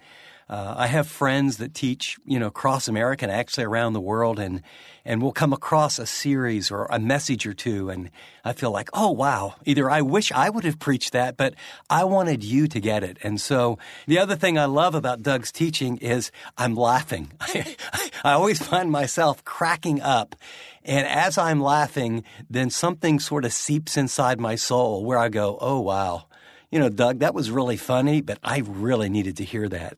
uh, 0.50 0.74
I 0.76 0.88
have 0.88 1.08
friends 1.08 1.58
that 1.58 1.76
teach, 1.76 2.18
you 2.26 2.40
know, 2.40 2.48
across 2.48 2.88
America 2.88 3.24
and 3.24 3.32
actually 3.32 3.66
around 3.66 3.94
the 3.94 4.02
world, 4.02 4.40
and 4.40 4.64
and 5.06 5.22
we'll 5.22 5.32
come 5.32 5.54
across 5.54 6.00
a 6.00 6.08
series 6.08 6.72
or 6.72 6.86
a 6.86 7.00
message 7.00 7.46
or 7.46 7.54
two, 7.54 7.90
and 7.92 8.10
I 8.44 8.54
feel 8.54 8.72
like, 8.72 8.90
oh 8.94 9.12
wow, 9.12 9.56
either 9.66 9.92
I 9.92 10.02
wish 10.02 10.32
I 10.32 10.50
would 10.50 10.64
have 10.64 10.80
preached 10.80 11.14
that, 11.14 11.38
but 11.38 11.54
I 11.90 12.04
wanted 12.04 12.44
you 12.44 12.68
to 12.68 12.80
get 12.80 13.04
it. 13.04 13.18
And 13.22 13.40
so 13.40 13.78
the 14.08 14.18
other 14.18 14.36
thing 14.36 14.58
I 14.58 14.66
love 14.66 14.96
about 14.96 15.22
Doug's 15.22 15.52
teaching 15.52 15.98
is 15.98 16.32
I'm 16.58 16.76
laughing. 16.76 17.32
I, 17.40 17.76
I 18.24 18.34
always 18.34 18.60
find 18.60 18.92
myself 18.92 19.44
cracking 19.46 20.02
up. 20.02 20.36
And 20.84 21.06
as 21.06 21.38
I'm 21.38 21.62
laughing, 21.62 22.24
then 22.50 22.72
something 22.72 23.20
sort 23.20 23.46
of 23.46 23.54
seeps 23.54 23.98
inside 23.98 24.40
my 24.40 24.56
soul 24.56 25.06
where 25.06 25.20
I 25.20 25.30
go, 25.30 25.60
oh 25.62 25.80
wow, 25.80 26.26
you 26.72 26.80
know, 26.80 26.90
Doug, 26.90 27.20
that 27.20 27.36
was 27.36 27.52
really 27.52 27.78
funny, 27.78 28.22
but 28.22 28.40
I 28.44 28.64
really 28.66 29.10
needed 29.10 29.38
to 29.38 29.44
hear 29.44 29.70
that. 29.70 29.98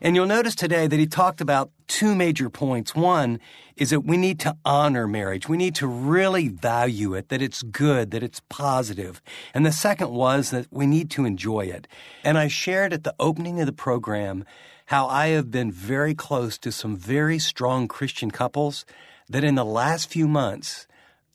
And 0.00 0.14
you'll 0.14 0.26
notice 0.26 0.54
today 0.54 0.86
that 0.86 0.98
he 0.98 1.06
talked 1.06 1.40
about 1.40 1.70
two 1.86 2.14
major 2.14 2.50
points. 2.50 2.94
One 2.94 3.40
is 3.76 3.90
that 3.90 4.00
we 4.00 4.16
need 4.16 4.40
to 4.40 4.56
honor 4.64 5.06
marriage. 5.06 5.48
We 5.48 5.56
need 5.56 5.74
to 5.76 5.86
really 5.86 6.48
value 6.48 7.14
it, 7.14 7.28
that 7.28 7.42
it's 7.42 7.62
good, 7.62 8.10
that 8.10 8.22
it's 8.22 8.40
positive. 8.48 9.20
And 9.54 9.64
the 9.64 9.72
second 9.72 10.10
was 10.10 10.50
that 10.50 10.66
we 10.70 10.86
need 10.86 11.10
to 11.12 11.24
enjoy 11.24 11.66
it. 11.66 11.86
And 12.24 12.38
I 12.38 12.48
shared 12.48 12.92
at 12.92 13.04
the 13.04 13.14
opening 13.18 13.60
of 13.60 13.66
the 13.66 13.72
program 13.72 14.44
how 14.86 15.06
I 15.08 15.28
have 15.28 15.50
been 15.50 15.72
very 15.72 16.14
close 16.14 16.58
to 16.58 16.72
some 16.72 16.96
very 16.96 17.38
strong 17.38 17.88
Christian 17.88 18.30
couples 18.30 18.84
that 19.28 19.44
in 19.44 19.56
the 19.56 19.64
last 19.64 20.08
few 20.08 20.28
months, 20.28 20.86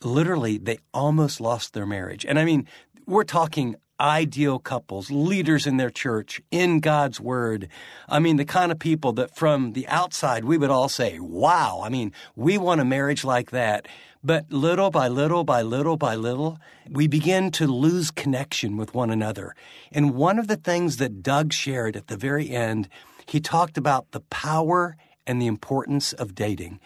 literally, 0.02 0.58
they 0.58 0.80
almost 0.94 1.42
lost 1.42 1.74
their 1.74 1.86
marriage. 1.86 2.26
And 2.26 2.40
I 2.40 2.46
mean, 2.46 2.68
we're 3.06 3.24
talking 3.24 3.76
ideal 4.02 4.58
couples, 4.58 5.12
leaders 5.12 5.68
in 5.68 5.78
their 5.78 5.92
church, 5.92 6.42
in 6.50 6.80
God's 6.80 7.22
Word. 7.22 7.70
I 8.10 8.20
mean, 8.20 8.38
the 8.38 8.46
kind 8.46 8.72
of 8.72 8.80
people 8.80 9.14
that 9.14 9.36
from 9.36 9.74
the 9.74 9.88
outside 9.88 10.44
we 10.44 10.58
would 10.58 10.72
all 10.72 10.90
say, 10.90 11.20
wow, 11.20 11.82
I 11.84 11.90
mean, 11.90 12.12
we 12.36 12.58
want 12.58 12.82
a 12.82 12.86
marriage 12.86 13.24
like 13.24 13.52
that. 13.52 13.88
But 14.24 14.52
little 14.52 14.92
by 14.92 15.08
little 15.08 15.44
by 15.44 15.62
little 15.62 15.98
by 15.98 16.16
little, 16.16 16.60
we 16.90 17.08
begin 17.08 17.52
to 17.52 17.68
lose 17.68 18.12
connection 18.12 18.78
with 18.78 18.94
one 18.94 19.10
another. 19.10 19.56
And 19.92 20.14
one 20.14 20.38
of 20.38 20.48
the 20.48 20.58
things 20.58 20.98
that 20.98 21.24
Doug 21.24 21.54
shared 21.54 21.96
at 21.96 22.08
the 22.08 22.18
very 22.18 22.50
end, 22.50 22.90
he 23.26 23.40
talked 23.40 23.78
about 23.78 24.12
the 24.12 24.20
power 24.20 24.98
and 25.26 25.42
the 25.42 25.48
importance 25.48 26.14
of 26.14 26.36
dating. 26.36 26.80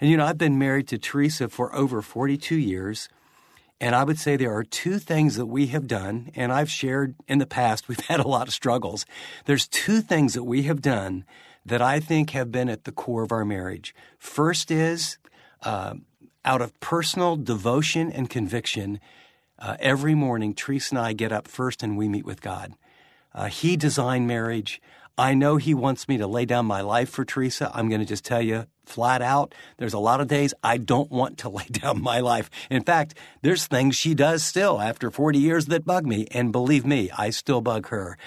And 0.00 0.10
you 0.10 0.16
know, 0.16 0.24
I've 0.24 0.38
been 0.38 0.58
married 0.58 0.88
to 0.88 0.98
Teresa 0.98 1.48
for 1.48 1.74
over 1.74 2.02
42 2.02 2.56
years. 2.56 3.08
And 3.80 3.94
I 3.94 4.04
would 4.04 4.18
say 4.18 4.36
there 4.36 4.54
are 4.54 4.64
two 4.64 4.98
things 4.98 5.36
that 5.36 5.46
we 5.46 5.68
have 5.68 5.86
done, 5.86 6.30
and 6.34 6.52
I've 6.52 6.70
shared 6.70 7.14
in 7.26 7.38
the 7.38 7.46
past, 7.46 7.88
we've 7.88 8.00
had 8.00 8.20
a 8.20 8.28
lot 8.28 8.48
of 8.48 8.54
struggles. 8.54 9.06
There's 9.46 9.66
two 9.66 10.00
things 10.00 10.34
that 10.34 10.44
we 10.44 10.64
have 10.64 10.82
done 10.82 11.24
that 11.64 11.82
I 11.82 12.00
think 12.00 12.30
have 12.30 12.50
been 12.50 12.68
at 12.68 12.84
the 12.84 12.92
core 12.92 13.22
of 13.22 13.32
our 13.32 13.44
marriage. 13.44 13.94
First 14.18 14.70
is 14.70 15.18
uh, 15.62 15.94
out 16.44 16.62
of 16.62 16.78
personal 16.80 17.36
devotion 17.36 18.10
and 18.10 18.30
conviction, 18.30 19.00
uh, 19.60 19.76
every 19.78 20.14
morning, 20.14 20.54
Teresa 20.54 20.94
and 20.94 21.04
I 21.04 21.12
get 21.12 21.32
up 21.32 21.46
first 21.46 21.82
and 21.82 21.96
we 21.96 22.08
meet 22.08 22.24
with 22.24 22.40
God. 22.40 22.74
Uh, 23.34 23.46
he 23.46 23.76
designed 23.76 24.26
marriage. 24.26 24.80
I 25.18 25.34
know 25.34 25.56
He 25.56 25.74
wants 25.74 26.08
me 26.08 26.16
to 26.16 26.26
lay 26.26 26.46
down 26.46 26.64
my 26.64 26.80
life 26.80 27.10
for 27.10 27.24
Teresa. 27.24 27.70
I'm 27.74 27.88
going 27.88 28.00
to 28.00 28.06
just 28.06 28.24
tell 28.24 28.40
you 28.40 28.66
flat 28.90 29.22
out. 29.22 29.54
There's 29.78 29.94
a 29.94 29.98
lot 29.98 30.20
of 30.20 30.28
days 30.28 30.52
I 30.62 30.76
don't 30.76 31.10
want 31.10 31.38
to 31.38 31.48
lay 31.58 31.66
down 31.66 32.02
my 32.02 32.20
life. 32.20 32.50
In 32.70 32.82
fact, 32.82 33.14
there's 33.42 33.66
things 33.66 33.96
she 33.96 34.14
does 34.14 34.42
still 34.44 34.80
after 34.80 35.10
40 35.10 35.38
years 35.38 35.66
that 35.66 35.84
bug 35.84 36.06
me. 36.06 36.26
And 36.30 36.52
believe 36.52 36.84
me, 36.84 37.10
I 37.16 37.30
still 37.30 37.60
bug 37.60 37.88
her. 37.88 38.18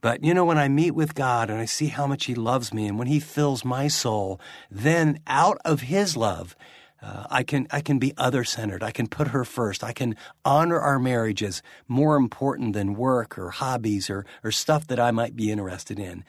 But 0.00 0.24
you 0.24 0.32
know, 0.32 0.44
when 0.44 0.58
I 0.58 0.68
meet 0.68 0.92
with 0.92 1.14
God 1.14 1.50
and 1.50 1.58
I 1.58 1.64
see 1.64 1.88
how 1.88 2.06
much 2.06 2.26
He 2.26 2.34
loves 2.34 2.72
me 2.72 2.86
and 2.86 2.98
when 2.98 3.08
He 3.08 3.20
fills 3.20 3.64
my 3.64 3.88
soul, 3.88 4.40
then 4.70 5.20
out 5.26 5.58
of 5.64 5.82
His 5.82 6.16
love, 6.16 6.56
uh, 7.00 7.26
I 7.30 7.42
can 7.42 7.66
I 7.70 7.80
can 7.80 7.98
be 7.98 8.12
other 8.16 8.44
centered. 8.44 8.82
I 8.82 8.90
can 8.90 9.06
put 9.06 9.28
her 9.28 9.44
first. 9.44 9.84
I 9.84 9.92
can 9.92 10.16
honor 10.44 10.80
our 10.80 10.98
marriage 10.98 11.42
as 11.42 11.62
more 11.86 12.16
important 12.16 12.72
than 12.72 12.94
work 12.94 13.38
or 13.38 13.50
hobbies 13.50 14.10
or 14.10 14.26
or 14.42 14.50
stuff 14.50 14.86
that 14.88 14.98
I 14.98 15.10
might 15.10 15.36
be 15.36 15.50
interested 15.50 15.98
in. 15.98 16.24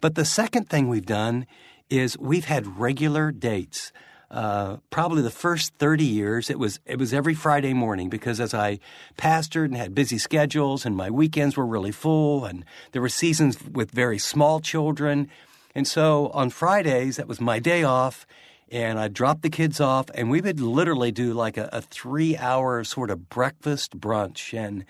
But 0.00 0.14
the 0.14 0.24
second 0.24 0.68
thing 0.68 0.88
we've 0.88 1.06
done 1.06 1.46
is 1.92 2.18
we've 2.18 2.46
had 2.46 2.78
regular 2.78 3.30
dates. 3.30 3.92
Uh, 4.30 4.78
probably 4.88 5.20
the 5.20 5.30
first 5.30 5.74
30 5.74 6.04
years, 6.06 6.48
it 6.48 6.58
was 6.58 6.80
it 6.86 6.98
was 6.98 7.12
every 7.12 7.34
Friday 7.34 7.74
morning 7.74 8.08
because 8.08 8.40
as 8.40 8.54
I 8.54 8.78
pastored 9.18 9.66
and 9.66 9.76
had 9.76 9.94
busy 9.94 10.16
schedules 10.16 10.86
and 10.86 10.96
my 10.96 11.10
weekends 11.10 11.54
were 11.54 11.66
really 11.66 11.92
full 11.92 12.46
and 12.46 12.64
there 12.92 13.02
were 13.02 13.10
seasons 13.10 13.58
with 13.70 13.90
very 13.90 14.18
small 14.18 14.58
children, 14.60 15.28
and 15.74 15.86
so 15.86 16.28
on 16.32 16.48
Fridays 16.48 17.16
that 17.16 17.28
was 17.28 17.42
my 17.42 17.58
day 17.58 17.82
off, 17.82 18.26
and 18.70 18.98
I'd 18.98 19.12
drop 19.12 19.42
the 19.42 19.50
kids 19.50 19.78
off, 19.78 20.06
and 20.14 20.30
we 20.30 20.40
would 20.40 20.60
literally 20.60 21.12
do 21.12 21.34
like 21.34 21.58
a, 21.58 21.68
a 21.70 21.82
three 21.82 22.38
hour 22.38 22.84
sort 22.84 23.10
of 23.10 23.28
breakfast 23.28 24.00
brunch 24.00 24.58
and 24.58 24.86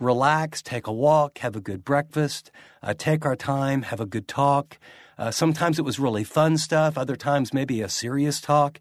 relax, 0.00 0.62
take 0.62 0.86
a 0.86 0.92
walk, 0.92 1.36
have 1.38 1.54
a 1.54 1.60
good 1.60 1.84
breakfast, 1.84 2.50
uh, 2.82 2.94
take 2.96 3.26
our 3.26 3.36
time, 3.36 3.82
have 3.82 4.00
a 4.00 4.06
good 4.06 4.26
talk. 4.26 4.78
Uh, 5.18 5.30
sometimes 5.30 5.78
it 5.78 5.84
was 5.84 5.98
really 5.98 6.24
fun 6.24 6.58
stuff, 6.58 6.98
other 6.98 7.16
times 7.16 7.54
maybe 7.54 7.80
a 7.80 7.88
serious 7.88 8.40
talk, 8.40 8.78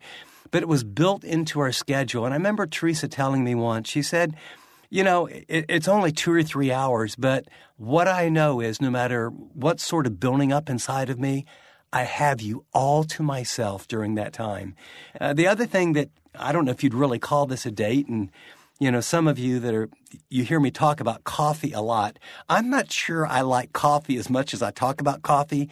but 0.51 0.61
it 0.61 0.67
was 0.67 0.83
built 0.83 1.23
into 1.23 1.59
our 1.59 1.71
schedule. 1.71 2.25
And 2.25 2.33
I 2.33 2.37
remember 2.37 2.65
Teresa 2.65 3.07
telling 3.07 3.43
me 3.43 3.55
once, 3.55 3.89
she 3.89 4.01
said, 4.01 4.35
you 4.89 5.03
know, 5.03 5.27
it, 5.27 5.65
it's 5.67 5.87
only 5.87 6.11
two 6.11 6.31
or 6.31 6.43
three 6.43 6.71
hours, 6.71 7.15
but 7.15 7.45
what 7.77 8.07
I 8.07 8.29
know 8.29 8.61
is 8.61 8.81
no 8.81 8.89
matter 8.89 9.29
what's 9.29 9.83
sort 9.83 10.07
of 10.07 10.19
building 10.19 10.51
up 10.53 10.69
inside 10.69 11.09
of 11.09 11.19
me, 11.19 11.45
I 11.91 12.03
have 12.03 12.41
you 12.41 12.65
all 12.73 13.03
to 13.05 13.23
myself 13.23 13.87
during 13.87 14.15
that 14.15 14.33
time. 14.33 14.75
Uh, 15.19 15.33
the 15.33 15.47
other 15.47 15.65
thing 15.65 15.93
that 15.93 16.09
I 16.37 16.51
don't 16.51 16.65
know 16.65 16.71
if 16.71 16.83
you'd 16.83 16.93
really 16.93 17.19
call 17.19 17.45
this 17.45 17.65
a 17.65 17.71
date, 17.71 18.07
and 18.07 18.29
you 18.79 18.91
know, 18.91 18.99
some 18.99 19.27
of 19.27 19.39
you 19.39 19.59
that 19.59 19.73
are, 19.73 19.89
you 20.29 20.43
hear 20.43 20.59
me 20.59 20.71
talk 20.71 20.99
about 20.99 21.23
coffee 21.23 21.71
a 21.71 21.79
lot. 21.81 22.19
I'm 22.49 22.69
not 22.69 22.91
sure 22.91 23.25
I 23.25 23.41
like 23.41 23.71
coffee 23.71 24.17
as 24.17 24.29
much 24.29 24.53
as 24.53 24.61
I 24.61 24.71
talk 24.71 24.99
about 24.99 25.21
coffee, 25.21 25.69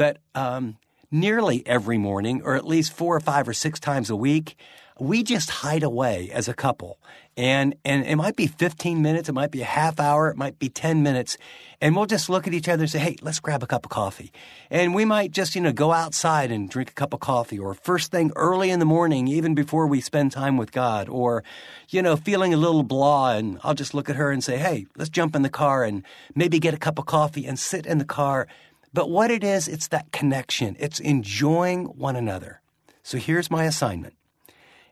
but 0.00 0.16
um, 0.34 0.78
nearly 1.10 1.62
every 1.66 1.98
morning, 1.98 2.40
or 2.42 2.54
at 2.54 2.66
least 2.66 2.90
four 2.90 3.14
or 3.14 3.20
five 3.20 3.46
or 3.46 3.52
six 3.52 3.78
times 3.78 4.08
a 4.08 4.16
week, 4.16 4.56
we 4.98 5.22
just 5.22 5.50
hide 5.50 5.82
away 5.82 6.30
as 6.32 6.48
a 6.48 6.54
couple. 6.54 6.98
And, 7.36 7.74
and 7.84 8.06
it 8.06 8.16
might 8.16 8.34
be 8.34 8.46
15 8.46 9.02
minutes, 9.02 9.28
it 9.28 9.32
might 9.32 9.50
be 9.50 9.60
a 9.60 9.66
half 9.66 10.00
hour, 10.00 10.30
it 10.30 10.38
might 10.38 10.58
be 10.58 10.70
10 10.70 11.02
minutes. 11.02 11.36
And 11.82 11.94
we'll 11.94 12.06
just 12.06 12.30
look 12.30 12.46
at 12.46 12.54
each 12.54 12.66
other 12.66 12.84
and 12.84 12.90
say, 12.90 12.98
hey, 12.98 13.16
let's 13.20 13.40
grab 13.40 13.62
a 13.62 13.66
cup 13.66 13.84
of 13.84 13.90
coffee. 13.90 14.32
And 14.70 14.94
we 14.94 15.04
might 15.04 15.32
just, 15.32 15.54
you 15.54 15.60
know, 15.60 15.72
go 15.72 15.92
outside 15.92 16.50
and 16.50 16.70
drink 16.70 16.92
a 16.92 16.94
cup 16.94 17.12
of 17.12 17.20
coffee 17.20 17.58
or 17.58 17.74
first 17.74 18.10
thing 18.10 18.32
early 18.36 18.70
in 18.70 18.78
the 18.78 18.86
morning, 18.86 19.28
even 19.28 19.54
before 19.54 19.86
we 19.86 20.00
spend 20.00 20.32
time 20.32 20.56
with 20.56 20.72
God. 20.72 21.10
Or, 21.10 21.44
you 21.90 22.00
know, 22.00 22.16
feeling 22.16 22.54
a 22.54 22.58
little 22.58 22.84
blah 22.84 23.32
and 23.32 23.58
I'll 23.62 23.74
just 23.74 23.92
look 23.92 24.08
at 24.08 24.16
her 24.16 24.30
and 24.30 24.42
say, 24.42 24.56
hey, 24.56 24.86
let's 24.96 25.10
jump 25.10 25.36
in 25.36 25.42
the 25.42 25.50
car 25.50 25.84
and 25.84 26.04
maybe 26.34 26.58
get 26.58 26.72
a 26.72 26.78
cup 26.78 26.98
of 26.98 27.04
coffee 27.04 27.44
and 27.44 27.58
sit 27.58 27.84
in 27.84 27.98
the 27.98 28.06
car. 28.06 28.48
But 28.92 29.10
what 29.10 29.30
it 29.30 29.44
is, 29.44 29.68
it's 29.68 29.88
that 29.88 30.10
connection. 30.12 30.76
It's 30.78 31.00
enjoying 31.00 31.84
one 31.86 32.16
another. 32.16 32.60
So 33.02 33.18
here's 33.18 33.50
my 33.50 33.64
assignment 33.64 34.14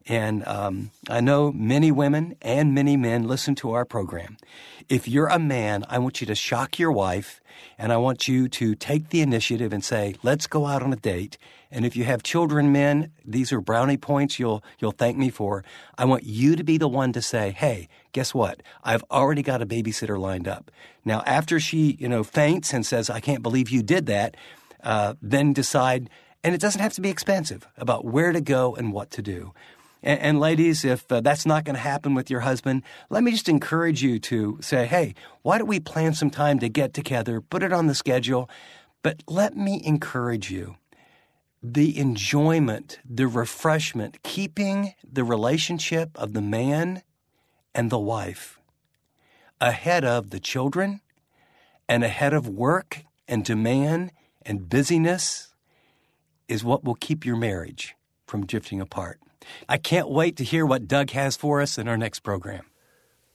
and 0.09 0.47
um, 0.47 0.90
I 1.09 1.21
know 1.21 1.53
many 1.53 1.92
women 1.92 2.35
and 2.40 2.75
many 2.75 2.97
men 2.97 3.29
listen 3.29 3.55
to 3.57 3.73
our 3.73 3.85
program. 3.85 4.38
If 4.88 5.07
you're 5.07 5.27
a 5.27 5.38
man, 5.38 5.85
I 5.88 5.99
want 5.99 6.21
you 6.23 6.27
to 6.29 6.35
shock 6.35 6.79
your 6.79 6.90
wife 6.90 7.42
and 7.77 7.92
I 7.92 7.99
want 7.99 8.27
you 8.27 8.49
to 8.49 8.75
take 8.75 9.11
the 9.11 9.21
initiative 9.21 9.73
and 9.73 9.85
say, 9.85 10.14
let's 10.23 10.47
go 10.47 10.64
out 10.64 10.83
on 10.83 10.92
a 10.92 10.97
date. 10.97 11.37
And 11.71 11.85
if 11.85 11.94
you 11.94 12.05
have 12.05 12.23
children, 12.23 12.73
men, 12.73 13.12
these 13.25 13.53
are 13.53 13.61
brownie 13.61 13.99
points 13.99 14.38
you'll, 14.38 14.64
you'll 14.79 14.92
thank 14.92 15.18
me 15.18 15.29
for. 15.29 15.62
I 15.99 16.07
want 16.07 16.25
you 16.25 16.57
to 16.57 16.64
be 16.64 16.79
the 16.79 16.88
one 16.88 17.12
to 17.12 17.21
say, 17.21 17.51
hey, 17.51 17.88
guess 18.12 18.33
what? 18.33 18.62
I've 18.83 19.05
already 19.11 19.42
got 19.42 19.61
a 19.61 19.66
babysitter 19.66 20.18
lined 20.18 20.49
up. 20.49 20.71
Now, 21.05 21.23
after 21.27 21.61
she, 21.61 21.99
you 22.01 22.09
know, 22.09 22.25
faints 22.25 22.73
and 22.73 22.87
says, 22.87 23.11
I 23.11 23.21
can't 23.21 23.42
believe 23.42 23.68
you 23.68 23.83
did 23.83 24.07
that, 24.07 24.37
uh, 24.83 25.14
then 25.21 25.53
decide, 25.53 26.09
and 26.42 26.55
it 26.55 26.61
doesn't 26.61 26.81
have 26.81 26.94
to 26.94 27.01
be 27.03 27.11
expensive, 27.11 27.68
about 27.77 28.07
where 28.07 28.33
to 28.33 28.40
go 28.40 28.75
and 28.75 28.92
what 28.92 29.11
to 29.11 29.23
do. 29.23 29.53
And, 30.03 30.21
and 30.21 30.41
ladies, 30.41 30.85
if 30.85 31.11
uh, 31.11 31.21
that's 31.21 31.47
not 31.47 31.65
going 31.65 31.75
to 31.75 31.81
happen 31.81 32.15
with 32.15 32.31
your 32.31 32.41
husband, 32.41 32.83
let 33.11 33.23
me 33.23 33.31
just 33.31 33.49
encourage 33.49 34.03
you 34.03 34.19
to 34.21 34.59
say, 34.61 34.87
hey, 34.87 35.15
why 35.43 35.59
don't 35.59 35.67
we 35.67 35.81
plan 35.81 36.15
some 36.15 36.31
time 36.31 36.59
to 36.61 36.69
get 36.69 36.95
together, 36.95 37.41
put 37.41 37.63
it 37.63 37.73
on 37.73 37.87
the 37.87 37.95
schedule? 37.95 38.49
But 39.03 39.23
let 39.27 39.57
me 39.57 39.81
encourage 39.85 40.51
you 40.51 40.77
the 41.63 41.99
enjoyment, 41.99 43.01
the 43.05 43.27
refreshment, 43.27 44.23
keeping 44.23 44.95
the 45.05 45.25
relationship 45.25 46.11
of 46.15 46.33
the 46.33 46.41
man 46.41 47.03
and 47.75 47.91
the 47.91 47.99
wife 47.99 48.59
ahead 49.61 50.05
of 50.05 50.31
the 50.31 50.39
children 50.39 51.01
and 51.89 52.05
ahead 52.05 52.33
of 52.33 52.49
work 52.49 53.03
and 53.27 53.45
demand 53.45 54.13
and 54.43 54.69
busyness 54.69 55.53
is 56.49 56.65
what 56.65 56.85
will 56.85 56.95
keep 56.95 57.27
your 57.27 57.37
marriage 57.37 57.95
from 58.27 58.47
drifting 58.47 58.81
apart. 58.81 59.21
I 59.68 59.79
can't 59.79 60.09
wait 60.09 60.37
to 60.37 60.44
hear 60.44 60.66
what 60.66 60.88
Doug 60.88 61.11
has 61.11 61.37
for 61.37 61.61
us 61.61 61.79
in 61.79 61.88
our 61.88 61.96
next 61.96 62.20
program. 62.20 62.64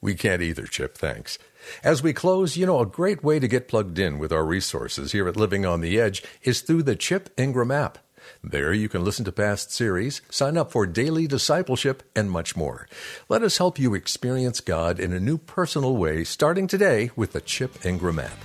We 0.01 0.15
can't 0.15 0.41
either, 0.41 0.65
Chip, 0.65 0.97
thanks. 0.97 1.39
As 1.81 2.03
we 2.03 2.11
close, 2.11 2.57
you 2.57 2.65
know, 2.65 2.81
a 2.81 2.85
great 2.85 3.23
way 3.23 3.39
to 3.39 3.47
get 3.47 3.69
plugged 3.69 3.97
in 3.97 4.19
with 4.19 4.33
our 4.33 4.45
resources 4.45 5.13
here 5.13 5.29
at 5.29 5.37
Living 5.37 5.65
on 5.65 5.79
the 5.79 5.97
Edge 5.97 6.21
is 6.41 6.59
through 6.59 6.83
the 6.83 6.97
Chip 6.97 7.29
Ingram 7.37 7.71
app. 7.71 7.99
There 8.43 8.73
you 8.73 8.89
can 8.89 9.03
listen 9.03 9.23
to 9.25 9.31
past 9.31 9.71
series, 9.71 10.21
sign 10.29 10.57
up 10.57 10.71
for 10.71 10.85
daily 10.85 11.25
discipleship, 11.25 12.03
and 12.15 12.29
much 12.29 12.55
more. 12.55 12.87
Let 13.29 13.43
us 13.43 13.57
help 13.57 13.79
you 13.79 13.93
experience 13.93 14.59
God 14.59 14.99
in 14.99 15.13
a 15.13 15.19
new 15.19 15.37
personal 15.37 15.95
way 15.95 16.25
starting 16.25 16.67
today 16.67 17.11
with 17.15 17.31
the 17.31 17.41
Chip 17.41 17.85
Ingram 17.85 18.19
app. 18.19 18.37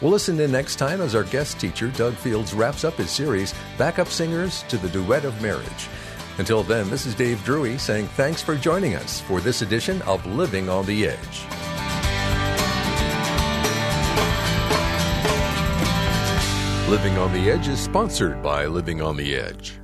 We'll 0.00 0.10
listen 0.10 0.40
in 0.40 0.52
next 0.52 0.76
time 0.76 1.00
as 1.00 1.14
our 1.14 1.24
guest 1.24 1.60
teacher, 1.60 1.88
Doug 1.88 2.14
Fields, 2.14 2.54
wraps 2.54 2.84
up 2.84 2.94
his 2.94 3.10
series, 3.10 3.52
Backup 3.76 4.08
Singers 4.08 4.62
to 4.68 4.78
the 4.78 4.88
Duet 4.88 5.24
of 5.24 5.40
Marriage. 5.42 5.88
Until 6.38 6.64
then, 6.64 6.90
this 6.90 7.06
is 7.06 7.14
Dave 7.14 7.38
Drui 7.38 7.78
saying 7.78 8.08
thanks 8.08 8.42
for 8.42 8.56
joining 8.56 8.96
us 8.96 9.20
for 9.20 9.40
this 9.40 9.62
edition 9.62 10.02
of 10.02 10.26
Living 10.26 10.68
on 10.68 10.84
the 10.84 11.06
Edge. 11.06 11.44
Living 16.90 17.16
on 17.18 17.32
the 17.32 17.50
Edge 17.50 17.68
is 17.68 17.78
sponsored 17.78 18.42
by 18.42 18.66
Living 18.66 19.00
on 19.00 19.16
the 19.16 19.36
Edge. 19.36 19.83